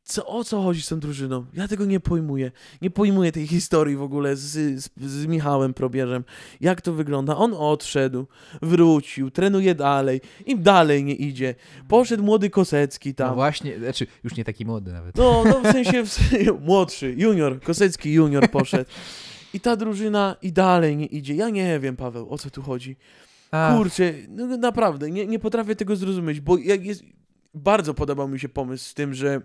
[0.05, 1.45] co, o co chodzi z tą drużyną?
[1.53, 2.51] Ja tego nie pojmuję.
[2.81, 4.41] Nie pojmuję tej historii w ogóle z,
[4.83, 6.23] z, z Michałem Probierzem.
[6.61, 7.37] Jak to wygląda?
[7.37, 8.25] On odszedł,
[8.61, 11.55] wrócił, trenuje dalej, im dalej nie idzie.
[11.87, 13.35] Poszedł młody Kosecki No tam.
[13.35, 15.15] właśnie, znaczy już nie taki młody nawet.
[15.17, 16.19] No, no w sensie, w
[16.61, 18.89] młodszy, junior, Kosecki junior poszedł.
[19.53, 21.35] I ta drużyna i dalej nie idzie.
[21.35, 22.95] Ja nie wiem, Paweł, o co tu chodzi.
[23.51, 23.77] Ach.
[23.77, 27.03] Kurczę, no naprawdę, nie, nie potrafię tego zrozumieć, bo jak jest,
[27.53, 29.41] bardzo podobał mi się pomysł z tym, że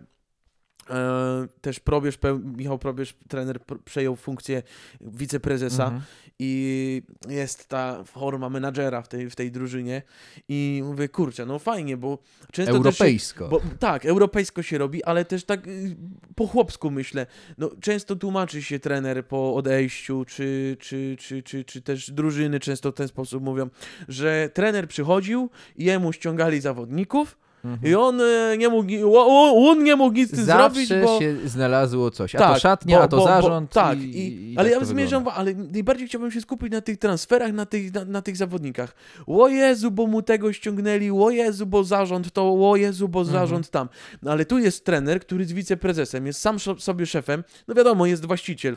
[1.61, 2.18] też Probierz,
[2.57, 4.62] Michał Probierz, trener, pr- przejął funkcję
[5.01, 6.03] wiceprezesa Mhm.
[6.39, 10.03] i jest ta forma menadżera w tej, w tej drużynie
[10.49, 12.18] i mówię, kurczę, no fajnie, bo
[12.53, 13.49] często też się, Europejsko.
[13.49, 15.97] bo, tak, europejsko się robi, ale też tak y,
[16.35, 17.26] po chłopsku myślę.
[17.59, 22.93] No, często tłumaczy się trener po odejściu, czy, czy, czy, czy, czy też drużyny często
[22.93, 23.68] w ten sposób mówią,
[24.09, 27.92] że trener przychodził jemu ściągali zawodników Mhm.
[27.92, 31.20] i on e, nie mógł, o- on nie mógł nic z tym Zawsze zrobić, bo...
[31.20, 32.34] się znalazło coś.
[32.34, 33.70] A Tak, to szatnia, bo- a to bo- zarząd.
[33.72, 36.98] tak, i, i, i ale tak ja zmierzam, ale najbardziej chciałbym się skupić na tych
[36.98, 38.94] transferach, na tych, na, na tych zawodnikach.
[39.26, 43.38] O Jezu, bo mu tego ściągnęli, o Jezu, bo zarząd to, o Jezu, bo Mhm.
[43.38, 43.88] zarząd tam.
[44.22, 48.26] No ale tu jest trener, który jest wiceprezesem, jest sam sobie szefem, no wiadomo, jest
[48.26, 48.76] właściciel.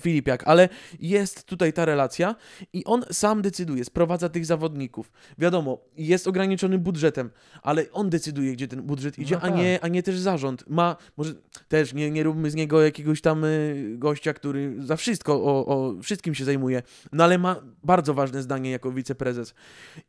[0.00, 0.68] Filipiak, ale
[1.00, 2.34] jest tutaj ta relacja
[2.72, 5.12] i on sam decyduje, sprowadza tych zawodników.
[5.38, 7.30] Wiadomo, jest ograniczony budżetem,
[7.62, 9.56] ale on decyduje, gdzie ten budżet idzie, No a, tak.
[9.56, 10.64] nie, a nie też zarząd.
[10.68, 11.34] Ma, może
[11.68, 16.02] też nie, nie róbmy z niego jakiegoś tam y, gościa, który za wszystko, o, o
[16.02, 16.82] wszystkim się zajmuje,
[17.12, 19.54] no ale ma bardzo ważne zdanie jako wiceprezes.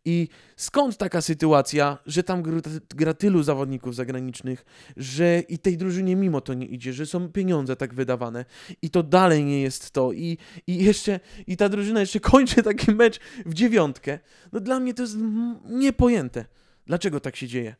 [0.05, 2.61] I skąd taka sytuacja, że tam gra,
[2.95, 4.65] gra tylu zawodników zagranicznych,
[4.97, 8.45] że i tej drużynie mimo to nie idzie, że są pieniądze tak wydawane
[8.81, 12.91] i to dalej nie jest to i, i jeszcze, i ta drużyna jeszcze kończy taki
[12.91, 14.19] mecz w dziewiątkę.
[14.51, 15.17] No dla mnie to jest
[15.65, 16.45] niepojęte.
[16.85, 17.75] Dlaczego tak się dzieje?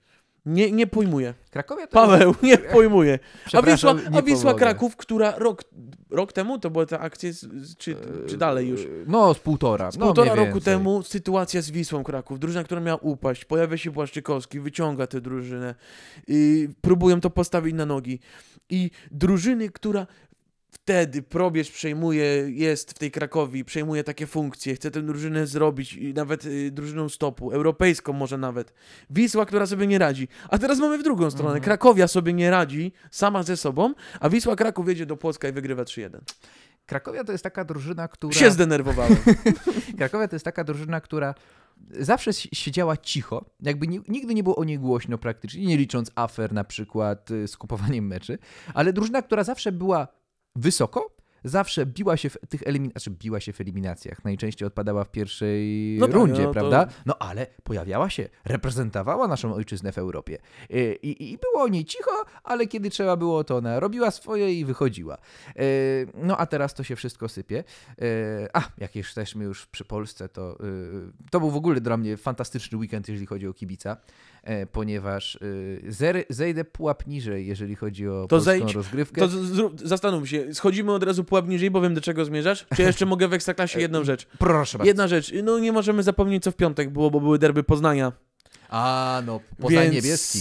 [0.46, 1.34] Nie, nie pojmuję.
[1.50, 3.20] Krakowia to Paweł, nie pojmuję.
[3.54, 4.54] A Wisła, a Wisła.
[4.54, 5.64] Kraków, która rok,
[6.10, 7.96] rok temu, to akcje, z, z, czy,
[8.28, 8.88] czy dalej już?
[9.08, 9.92] No, z półtora.
[9.92, 10.74] Z no, półtora mniej roku więcej.
[10.74, 12.40] temu sytuacja z Wisłą Kraków.
[12.40, 13.46] Drużyna, która miała upaść.
[13.46, 15.76] Pojawia się Błaszczykowski, wyciąga tę drużynę.
[16.28, 18.20] I próbują to postawić na nogi.
[18.70, 20.08] I drużyny, która
[20.74, 26.46] wtedy probierz przejmuje, jest w tej Krakowi, przejmuje takie funkcje, chce tę drużynę zrobić, nawet
[26.46, 28.74] y, drużyną stopu, europejską może nawet.
[29.10, 30.28] Wisła, która sobie nie radzi.
[30.50, 31.50] A teraz mamy w drugą stronę.
[31.50, 31.64] Mhm.
[31.64, 35.84] Krakowia sobie nie radzi sama ze sobą, a Wisła Kraków jedzie do Płocka i wygrywa
[35.84, 36.20] 3-1.
[36.86, 38.34] Krakowia to jest taka drużyna, która...
[38.34, 39.18] Się zdenerwowałem.
[39.98, 41.36] Krakowia to jest taka drużyna, która
[42.00, 46.12] zawsze si- siedziała cicho, jakby ni- nigdy nie było o niej głośno praktycznie, nie licząc
[46.16, 48.38] afer na przykład y, z kupowaniem meczy,
[48.74, 50.08] ale drużyna, która zawsze była
[50.56, 51.10] wysoko,
[51.44, 55.96] zawsze biła się w tych eliminacjach, znaczy biła się w eliminacjach, najczęściej odpadała w pierwszej
[56.00, 56.88] No tak, rundzie, no to- prawda?
[57.06, 60.38] No ale pojawiała się, reprezentowała naszą ojczyznę w Europie
[60.74, 62.12] Y, i, i było o niej cicho,
[62.44, 65.18] ale kiedy trzeba było, to ona robiła swoje i wychodziła.
[65.60, 67.64] Y, No a teraz to się wszystko sypie.
[68.02, 68.04] E,
[68.54, 70.58] A, jak jesteśmy już przy Polsce, to
[71.32, 73.98] to był w ogóle dla mnie fantastyczny weekend, jeżeli chodzi o kibica, e,
[74.72, 79.22] ponieważ y, zer- zejdę pułap niżej, jeżeli chodzi o To zejdź, rozgrywkę.
[79.22, 82.66] To zrób, zastanów się, schodzimy od razu pułap niżej, bo wiem do czego zmierzasz?
[82.76, 84.28] Czy jeszcze mogę w Ekstraklasie jedną rzecz?
[84.40, 84.88] Proszę bardzo.
[84.88, 88.12] Jedna rzecz, no nie możemy zapomnieć co w piątek było, bo były derby Poznania.
[88.70, 90.40] A, no, Poznań Więc, niebieski.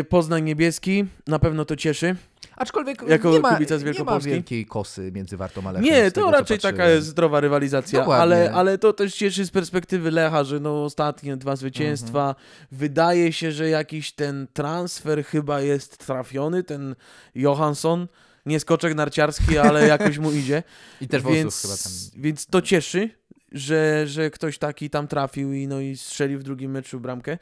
[0.00, 2.16] y, Poznań niebieski, na pewno to cieszy.
[2.56, 5.84] Aczkolwiek jako nie ma, kibica z nie ma wielkiej kosy między Wartą a Lechem.
[5.84, 8.22] Nie, tego, to co raczej taka jest zdrowa rywalizacja, Dokładnie.
[8.22, 12.28] ale, ale to też cieszy z perspektywy Lecha, że no ostatnie dwa zwycięstwa.
[12.28, 12.46] Mhm.
[12.72, 16.94] Wydaje się, że jakiś ten transfer chyba jest trafiony, ten
[17.34, 18.06] Johansson.
[18.46, 20.62] Nie skoczek narciarski, ale jakoś mu idzie.
[21.00, 22.22] I też więc, chyba tam.
[22.22, 23.10] Więc to cieszy,
[23.52, 27.38] że, że ktoś taki tam trafił i, no, i strzelił w drugim meczu bramkę.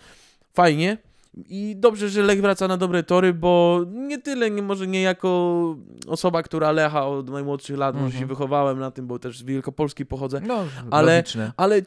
[0.53, 1.10] Fajnie.
[1.49, 5.77] I dobrze, że Lech wraca na dobre tory, bo nie tyle, nie, może nie jako
[6.07, 8.29] osoba, która Lecha od najmłodszych lat, może się Mhm.
[8.29, 11.53] wychowałem na tym, bo też z Wielkopolski pochodzę, No, ale- logiczne.
[11.57, 11.83] ale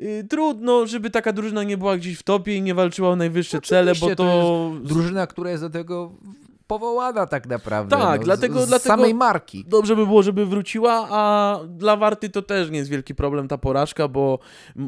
[0.00, 3.60] y, trudno, żeby taka drużyna nie była gdzieś w topie i nie walczyła o najwyższe
[3.60, 4.24] cele, bo Oczywiście, to...
[4.24, 6.12] to Drużyna, która jest do tego
[6.68, 7.96] powołana tak naprawdę.
[7.96, 9.64] Tak, no, dlatego- z, z dlatego- samej marki.
[9.68, 13.58] Dobrze by było, żeby wróciła, a dla Warty to też nie jest wielki problem ta
[13.58, 14.38] porażka, bo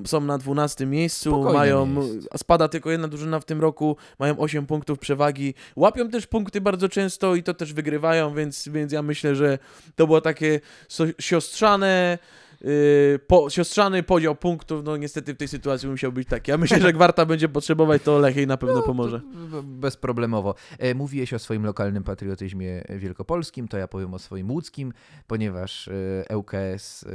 [0.07, 1.97] są na 12 miejscu, Spokojne mają,
[2.37, 6.89] spada tylko jedna drużyna w tym roku, mają 8 punktów przewagi, łapią też punkty bardzo
[6.89, 9.59] często i to też wygrywają, więc, więc ja myślę, że
[9.97, 12.19] to było takie so, siostrzane,
[12.61, 16.51] yy, po, siostrzany podział punktów, no niestety w tej sytuacji musiał być taki.
[16.51, 19.21] Ja myślę, że jak Warta będzie potrzebować, to Lech jej na pewno pomoże.
[19.35, 20.55] B- Bezproblemowo.
[20.79, 24.93] E, Mówiłeś o swoim lokalnym patriotyzmie wielkopolskim, to ja powiem o swoim łódzkim,
[25.27, 25.89] ponieważ
[26.29, 27.07] e, ŁKS e,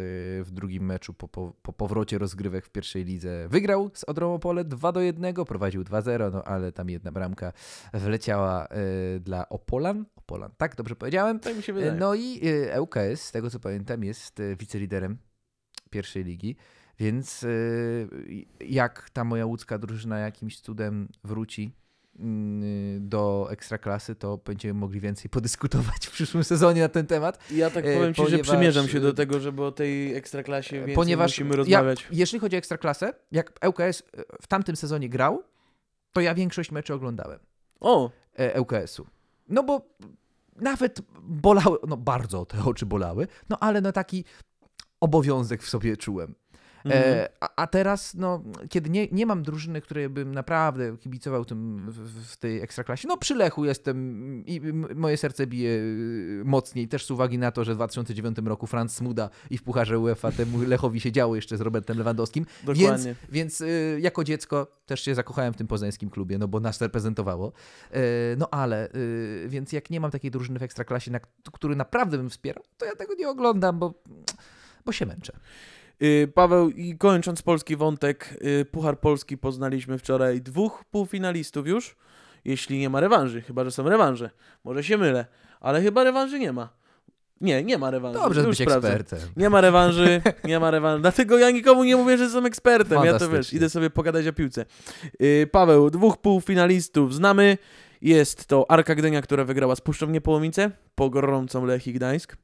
[0.43, 4.63] w drugim meczu po, po, po powrocie rozgrywek w pierwszej lidze wygrał z Odrą Opole
[4.63, 7.53] 2 do 1, prowadził 2-0, no ale tam jedna bramka
[7.93, 10.05] wleciała e, dla Opolan.
[10.15, 10.75] Opolan, tak?
[10.75, 11.39] Dobrze powiedziałem?
[11.39, 11.91] Tak mi się E, wydaje.
[11.93, 12.41] No i
[12.73, 15.17] e, ŁKS, z tego co pamiętam, jest e, wiceliderem
[15.95, 16.55] pierwszej ligi,
[16.99, 17.47] więc e,
[18.65, 21.71] jak ta moja łódzka drużyna jakimś cudem wróci
[22.19, 27.51] mm, do ekstraklasy, to będziemy mogli więcej podyskutować w przyszłym sezonie na ten temat.
[27.51, 30.75] Ja tak e, powiem Ci, że ponieważ- przymierzam się do tego, żeby o tej ekstraklasie
[30.77, 32.07] więcej ponieważ musimy ja, rozmawiać.
[32.11, 34.03] jeśli chodzi o ekstraklasę, jak ŁKS
[34.41, 35.43] w tamtym sezonie grał,
[36.13, 37.39] to ja większość meczy oglądałem.
[37.79, 39.05] O, e, ŁKS-u.
[39.49, 39.81] No bo
[40.55, 44.25] nawet bolały, no bardzo te oczy bolały, no ale no taki
[44.99, 46.35] obowiązek w sobie czułem.
[46.85, 47.13] mhm.
[47.13, 51.91] E, a, a teraz, no, kiedy nie, nie mam drużyny, której bym naprawdę kibicował tym
[51.91, 54.61] w, w tej ekstraklasie, no przy Lechu jestem i
[54.95, 58.95] moje serce bije y, mocniej, też z uwagi na to, że w 2009 roku Franz
[58.95, 63.15] Smuda i w Pucharze UEFA temu Lechowi się działo jeszcze z Robertem Lewandowskim, więc, dokładnie.
[63.29, 67.51] więc y, jako dziecko też się zakochałem w tym poznańskim klubie, no bo nas reprezentowało.
[67.91, 68.01] E,
[68.37, 71.19] no ale, y, więc jak nie mam takiej drużyny w Ekstraklasie, na,
[71.53, 73.93] który naprawdę bym wspierał, to ja tego nie oglądam, bo,
[74.85, 75.33] bo się męczę.
[76.01, 81.95] Y, Paweł, i kończąc polski wątek, y, Puchar Polski poznaliśmy wczoraj dwóch półfinalistów już,
[82.45, 84.29] jeśli nie ma rewanży, chyba że są rewanże.
[84.63, 85.25] Może się mylę,
[85.59, 86.69] ale chyba rewanży nie ma.
[87.41, 88.19] Nie, nie ma rewanży.
[88.19, 88.93] Dobrze już być sprawdzę.
[88.93, 89.29] ekspertem.
[89.37, 91.01] Nie ma rewanży, nie ma rewanży.
[91.01, 93.03] Dlatego ja nikomu nie mówię, że jestem ekspertem.
[93.03, 94.65] Ja to wiesz, idę sobie pogadać o piłce.
[95.19, 97.57] Yy, Paweł, dwóch półfinalistów znamy.
[98.01, 102.37] Jest to Arka Gdynia, która wygrała z Puszczą Niepołomice, pogromcą Lech i Gdańsk.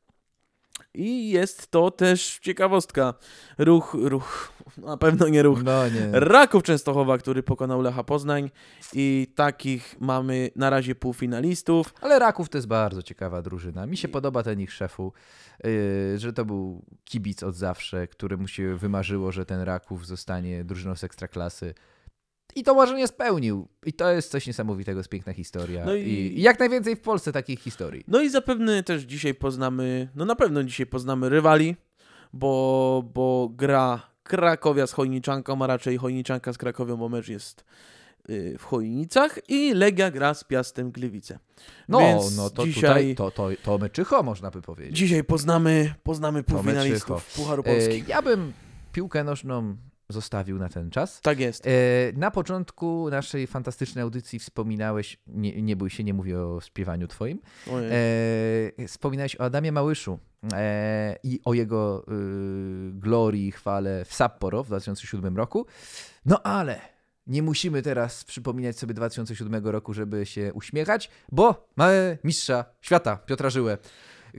[0.93, 3.13] I jest to też ciekawostka.
[3.57, 5.63] Ruch, ruch, na pewno nie ruch.
[5.63, 6.09] No nie.
[6.11, 8.51] Raków Częstochowa, który pokonał Lecha Poznań.
[8.93, 11.93] I takich mamy na razie półfinalistów.
[12.01, 13.85] Ale Raków to jest bardzo ciekawa drużyna.
[13.85, 15.13] Mi się podoba ten ich szefu,
[15.63, 20.95] yy, że to był kibic od zawsze, któremu się wymarzyło, że ten Raków zostanie drużyną
[20.95, 21.73] z ekstraklasy.
[22.55, 23.67] I to marzenie spełnił.
[23.85, 25.85] I to jest coś niesamowitego, jest piękna historia.
[25.85, 26.01] No I...
[26.09, 28.03] i- jak najwięcej w Polsce takich historii.
[28.07, 31.75] No i zapewne też dzisiaj poznamy, no na pewno dzisiaj poznamy rywali,
[32.33, 37.65] bo, bo gra Krakowia z Chojniczanką, a raczej Chojniczanka z Krakowią, bo mecz jest
[38.29, 41.39] y, w Chojnicach i Legia gra z Piastem Gliwice.
[41.89, 44.97] No, Więc no to dzisiaj, tutaj to, to, to meczycho, można by powiedzieć.
[44.97, 48.03] dzisiaj poznamy, poznamy półfinalistów Pucharu E, Polski.
[48.07, 48.53] ja bym
[48.93, 49.75] piłkę nożną
[50.11, 51.21] zostawił na ten czas.
[51.21, 51.67] Tak jest.
[51.67, 51.69] E,
[52.15, 57.39] Na początku naszej fantastycznej audycji wspominałeś, nie, nie bój się, nie mówię o śpiewaniu twoim,
[57.71, 57.91] Ojej.
[58.79, 60.19] e, wspominałeś o Adamie Małyszu
[60.53, 65.65] e, i o jego y, glorii i chwale w Sapporo w 2007 roku.
[66.25, 66.79] No ale
[67.27, 73.49] nie musimy teraz przypominać sobie 2007 roku, żeby się uśmiechać, bo mamy mistrza świata, Piotra
[73.49, 73.77] Żyłę.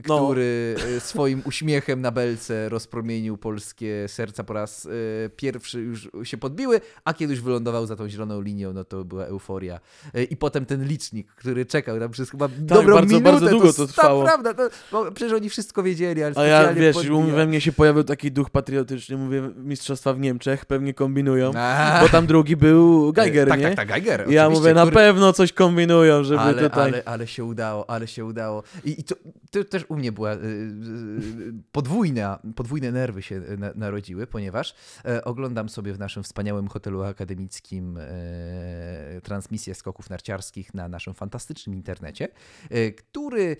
[0.03, 4.85] Który e, swoim uśmiechem na belce rozpromienił polskie serca po raz
[5.25, 9.05] e, pierwszy już się podbiły, a kiedy już wylądował za tą zieloną linią, no to
[9.05, 9.79] była euforia.
[10.13, 13.31] E, I potem ten licznik, który czekał tam przez chyba dobrą bardzo, minutę.
[13.31, 14.23] bardzo długo to s- trwało.
[14.25, 17.31] Tak, prawda, to, bo przecież oni wszystko wiedzieli, ale A ja, wiesz, podbijali.
[17.31, 22.09] we mnie się pojawił taki duch patriotyczny, mówię, mistrzostwa w Niemczech, pewnie kombinują, A, bo
[22.09, 23.65] tam drugi był Geiger, tak, nie?
[23.65, 24.25] tak, tak, Geiger.
[24.31, 26.83] ja mówię, na który- pewno coś kombinują, żeby ale, tutaj...
[26.89, 28.63] ale, ale się udało, ale się udało.
[28.85, 29.15] I, i to,
[29.51, 34.75] to też u mnie była y, y, y, podwójna, podwójne nerwy się na, narodziły, ponieważ
[35.05, 41.75] e, oglądam sobie w naszym wspaniałym hotelu akademickim e, transmisję skoków narciarskich na naszym fantastycznym
[41.75, 42.27] internecie,
[42.69, 43.57] e, który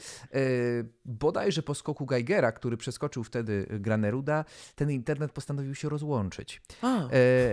[1.05, 4.45] bodajże po skoku Geigera, który przeskoczył wtedy Graneruda,
[4.75, 6.61] ten internet postanowił się rozłączyć.
[6.81, 7.09] A,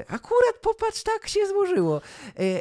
[0.06, 2.00] akurat popatrz, tak się złożyło.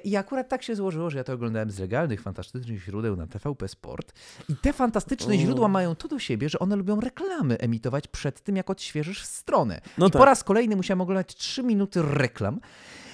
[0.03, 3.67] I akurat tak się złożyło, że ja to oglądałem z legalnych, fantastycznych źródeł na TVP
[3.67, 4.13] Sport.
[4.49, 8.55] I te fantastyczne źródła mają to do siebie, że one lubią reklamy emitować przed tym,
[8.55, 9.81] jak odświeżysz stronę.
[9.97, 10.19] No I tak.
[10.19, 12.59] po raz kolejny musiałem oglądać 3 minuty reklam.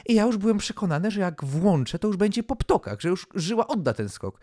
[0.06, 3.28] I ja już byłem przekonany, że jak włączę, to już będzie po ptokach, że już
[3.36, 4.40] żyła odda ten skok.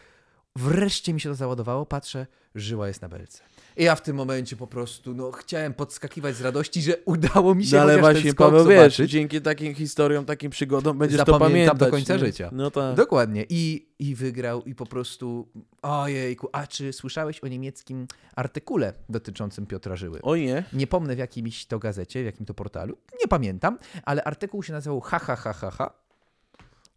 [0.57, 3.43] Wreszcie mi się to załadowało, patrzę, żyła jest na belce.
[3.77, 7.67] I ja w tym momencie po prostu, no, chciałem podskakiwać z radości, że udało mi
[7.67, 11.33] się no ale ten właśnie, skok Paweł, wiesz, dzięki takim historiom, takim przygodom będziesz to
[11.33, 11.79] Zapamiętam pamiętać.
[11.79, 12.19] do końca nie?
[12.19, 12.51] życia.
[12.53, 12.97] No tak.
[12.97, 13.47] Dokładnie.
[13.49, 15.49] I, I wygrał i po prostu,
[15.83, 20.23] ojejku, a czy słyszałeś o niemieckim artykule dotyczącym Piotra Żyły?
[20.23, 20.65] O nie.
[20.73, 24.73] Nie pomnę w jakimś to gazecie, w jakim to portalu, nie pamiętam, ale artykuł się
[24.73, 26.02] nazywał ha, ha, ha, ha, ha.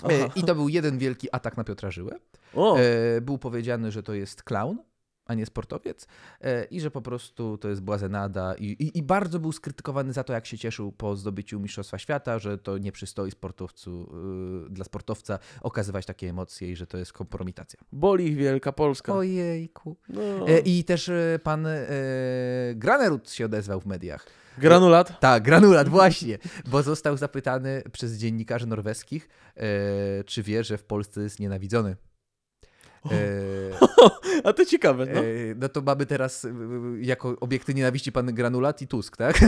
[0.03, 0.33] E, Aha.
[0.35, 2.19] I to był jeden wielki atak na Piotra Żyłę.
[2.55, 4.77] O, E, był powiedziane, że to jest clown,
[5.25, 6.07] a nie sportowiec
[6.41, 10.23] e, i że po prostu to jest błazenada i, i, i bardzo był skrytykowany za
[10.23, 14.11] to, jak się cieszył po zdobyciu Mistrzostwa Świata, że to nie przystoi sportowcu,
[14.67, 17.79] y, dla sportowca okazywać takie emocje i że to jest kompromitacja.
[17.91, 19.13] boli ich Wielka Polska.
[19.13, 19.95] Ojejku.
[20.09, 20.47] No.
[20.47, 21.67] E, I też e, pan
[22.75, 24.25] Granerud się odezwał w mediach.
[24.57, 25.19] Granulat.
[25.19, 29.29] Tak, granulat, właśnie, bo został zapytany przez dziennikarzy norweskich,
[30.25, 31.95] czy wie, że w Polsce jest nienawidzony.
[33.11, 33.55] E,
[34.43, 35.13] A to ciekawe, no.
[35.13, 35.21] no.
[35.55, 36.47] no to mamy teraz
[37.01, 39.39] jako obiekty nienawiści pan Granulat i Tusk, tak?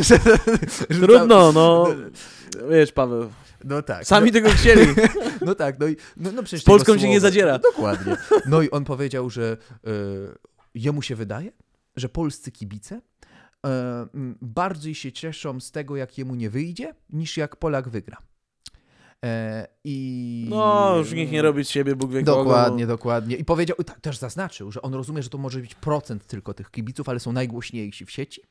[1.02, 1.88] Trudno, no.
[2.72, 3.30] Wiesz, Paweł,
[3.64, 4.06] No tak.
[4.06, 4.88] sami no, tego chcieli.
[5.42, 7.60] no tak, no i no, no przecież Z Polską się nie zadziera.
[7.60, 8.16] Dokładnie.
[8.46, 9.90] No i on powiedział, że y,
[10.76, 11.52] jemu się wydaje,
[11.96, 13.02] że polscy kibice
[14.42, 18.18] bardziej się cieszą z tego, jak jemu nie wyjdzie, niż jak Polak wygra.
[19.26, 23.36] E, I No, już niech nie robi z siebie Bóg wie kogo, Dokładnie, dokładnie.
[23.36, 27.10] I powiedział, też zaznaczył, że on rozumie, że to może być procent tylko tych kibiców,
[27.10, 28.42] ale są najgłośniejsi w sieci.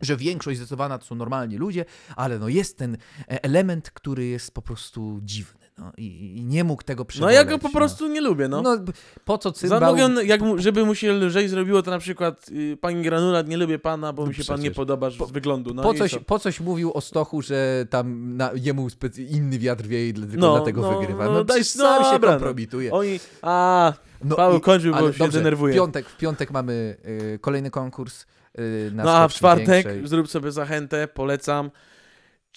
[0.00, 1.84] Że większość zdecydowana to są normalni ludzie,
[2.16, 2.98] ale no jest ten e,
[3.44, 5.61] element, który jest po prostu dziwny.
[5.78, 7.36] No, i, I nie mógł tego No przeboleć.
[7.36, 8.62] ja go po prostu nie lubię, no.
[8.62, 8.76] No,
[9.24, 9.80] po co cymbał?
[9.96, 13.78] mogę, jak żeby mu się lżej zrobiło, to na przykład y, pani Granulat, nie lubię
[13.78, 15.74] pana, bo No mi się pan nie podoba z Po- wyglądu.
[15.74, 16.20] No po, coś, co?
[16.20, 18.88] po coś mówił o Stochu, że tam na, jemu
[19.30, 21.24] inny wiatr wieje i tylko No, dlatego no, wygrywa.
[21.24, 22.36] no No, daj- sam no, się dobra, no.
[22.36, 22.92] kompromituje.
[22.92, 23.92] Oni, a,
[24.24, 25.72] No Paweł i- kończył, bo się dobrze, denerwuje.
[25.74, 26.96] W piątek, w piątek mamy
[27.34, 28.26] y, kolejny konkurs.
[28.58, 30.06] Y, na No a w czwartek większej.
[30.08, 31.70] zrób sobie zachętę, polecam.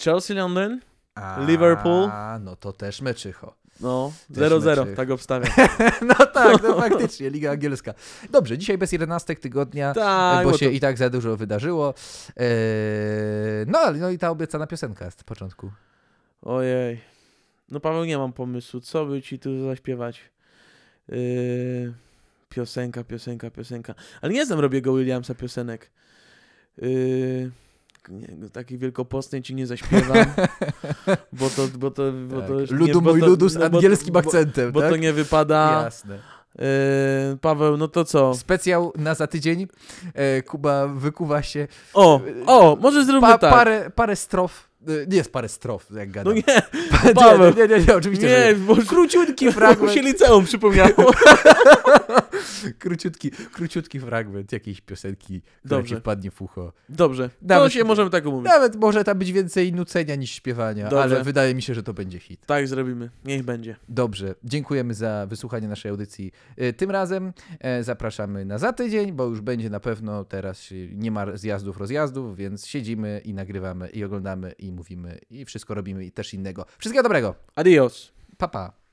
[0.03, 0.79] Chelsea London,
[1.15, 2.09] A, Liverpool.
[2.41, 3.55] no to też meczycho.
[3.79, 4.95] no, Też 0-0, meczy.
[4.95, 5.51] tak obstawiam.
[6.01, 7.93] No tak, no faktycznie, Liga Angielska.
[8.31, 11.93] Dobrze, dzisiaj bez 11 tygodnia, tak, bo bo się to, i tak za dużo wydarzyło.
[12.37, 12.45] Eee,
[13.67, 15.71] no, ale no i ta obiecana piosenka z początku.
[16.41, 17.01] ojej.
[17.71, 20.21] No Paweł, nie mam pomysłu, co by ci tu zaśpiewać.
[21.07, 21.93] Yy,
[22.49, 23.95] piosenka, piosenka, piosenka.
[24.21, 25.91] Ale nie znam Robiego Williamsa piosenek.
[26.77, 27.51] Yy,
[28.09, 30.25] nie, takiej wielkopostnej ci nie zaśpiewam,
[31.39, 32.47] bo to, bo to, bo Tak.
[32.47, 34.81] to już Ludu nie, bo mój to, ludu z no, bo angielskim bo, akcentem, Bo
[34.81, 34.89] tak?
[34.89, 35.81] to nie wypada.
[35.83, 36.19] Jasne.
[36.55, 36.63] Yy,
[37.41, 38.35] Paweł, no to co?
[38.35, 39.67] Specjał na za tydzień.
[40.13, 41.67] E, Kuba wykuwa się.
[41.93, 43.53] O, o, może zróbmy Pa, tak.
[43.53, 44.69] parę, parę strof
[45.07, 46.33] nie jest parę strof, jak gadam.
[46.33, 46.61] No nie,
[47.05, 47.53] nie, Paweł.
[47.57, 51.11] nie, nie, nie, oczywiście, że nie, bo Króciutki fragment, się liceum przypomniało.
[52.79, 55.95] króciutki, króciutki fragment jakiejś piosenki, która Dobrze.
[55.95, 56.73] ci wpadnie w ucho.
[56.89, 58.45] Dobrze, to Nawet- się możemy tak umówić.
[58.51, 61.03] Nawet może tam być więcej nucenia niż śpiewania, Dobrze.
[61.03, 62.45] ale wydaje mi się, że to będzie hit.
[62.45, 63.75] Tak zrobimy, niech będzie.
[63.89, 66.31] Dobrze, dziękujemy za wysłuchanie naszej audycji.
[66.61, 70.89] Y, Tym razem e, zapraszamy na za tydzień, bo już będzie na pewno teraz y,
[70.93, 76.05] nie ma zjazdów, rozjazdów, więc siedzimy i nagrywamy i oglądamy i mówimy i wszystko robimy
[76.05, 76.65] i też innego.
[76.77, 77.35] Wszystkiego dobrego.
[77.55, 78.11] Adios.
[78.37, 78.84] Pa, pa.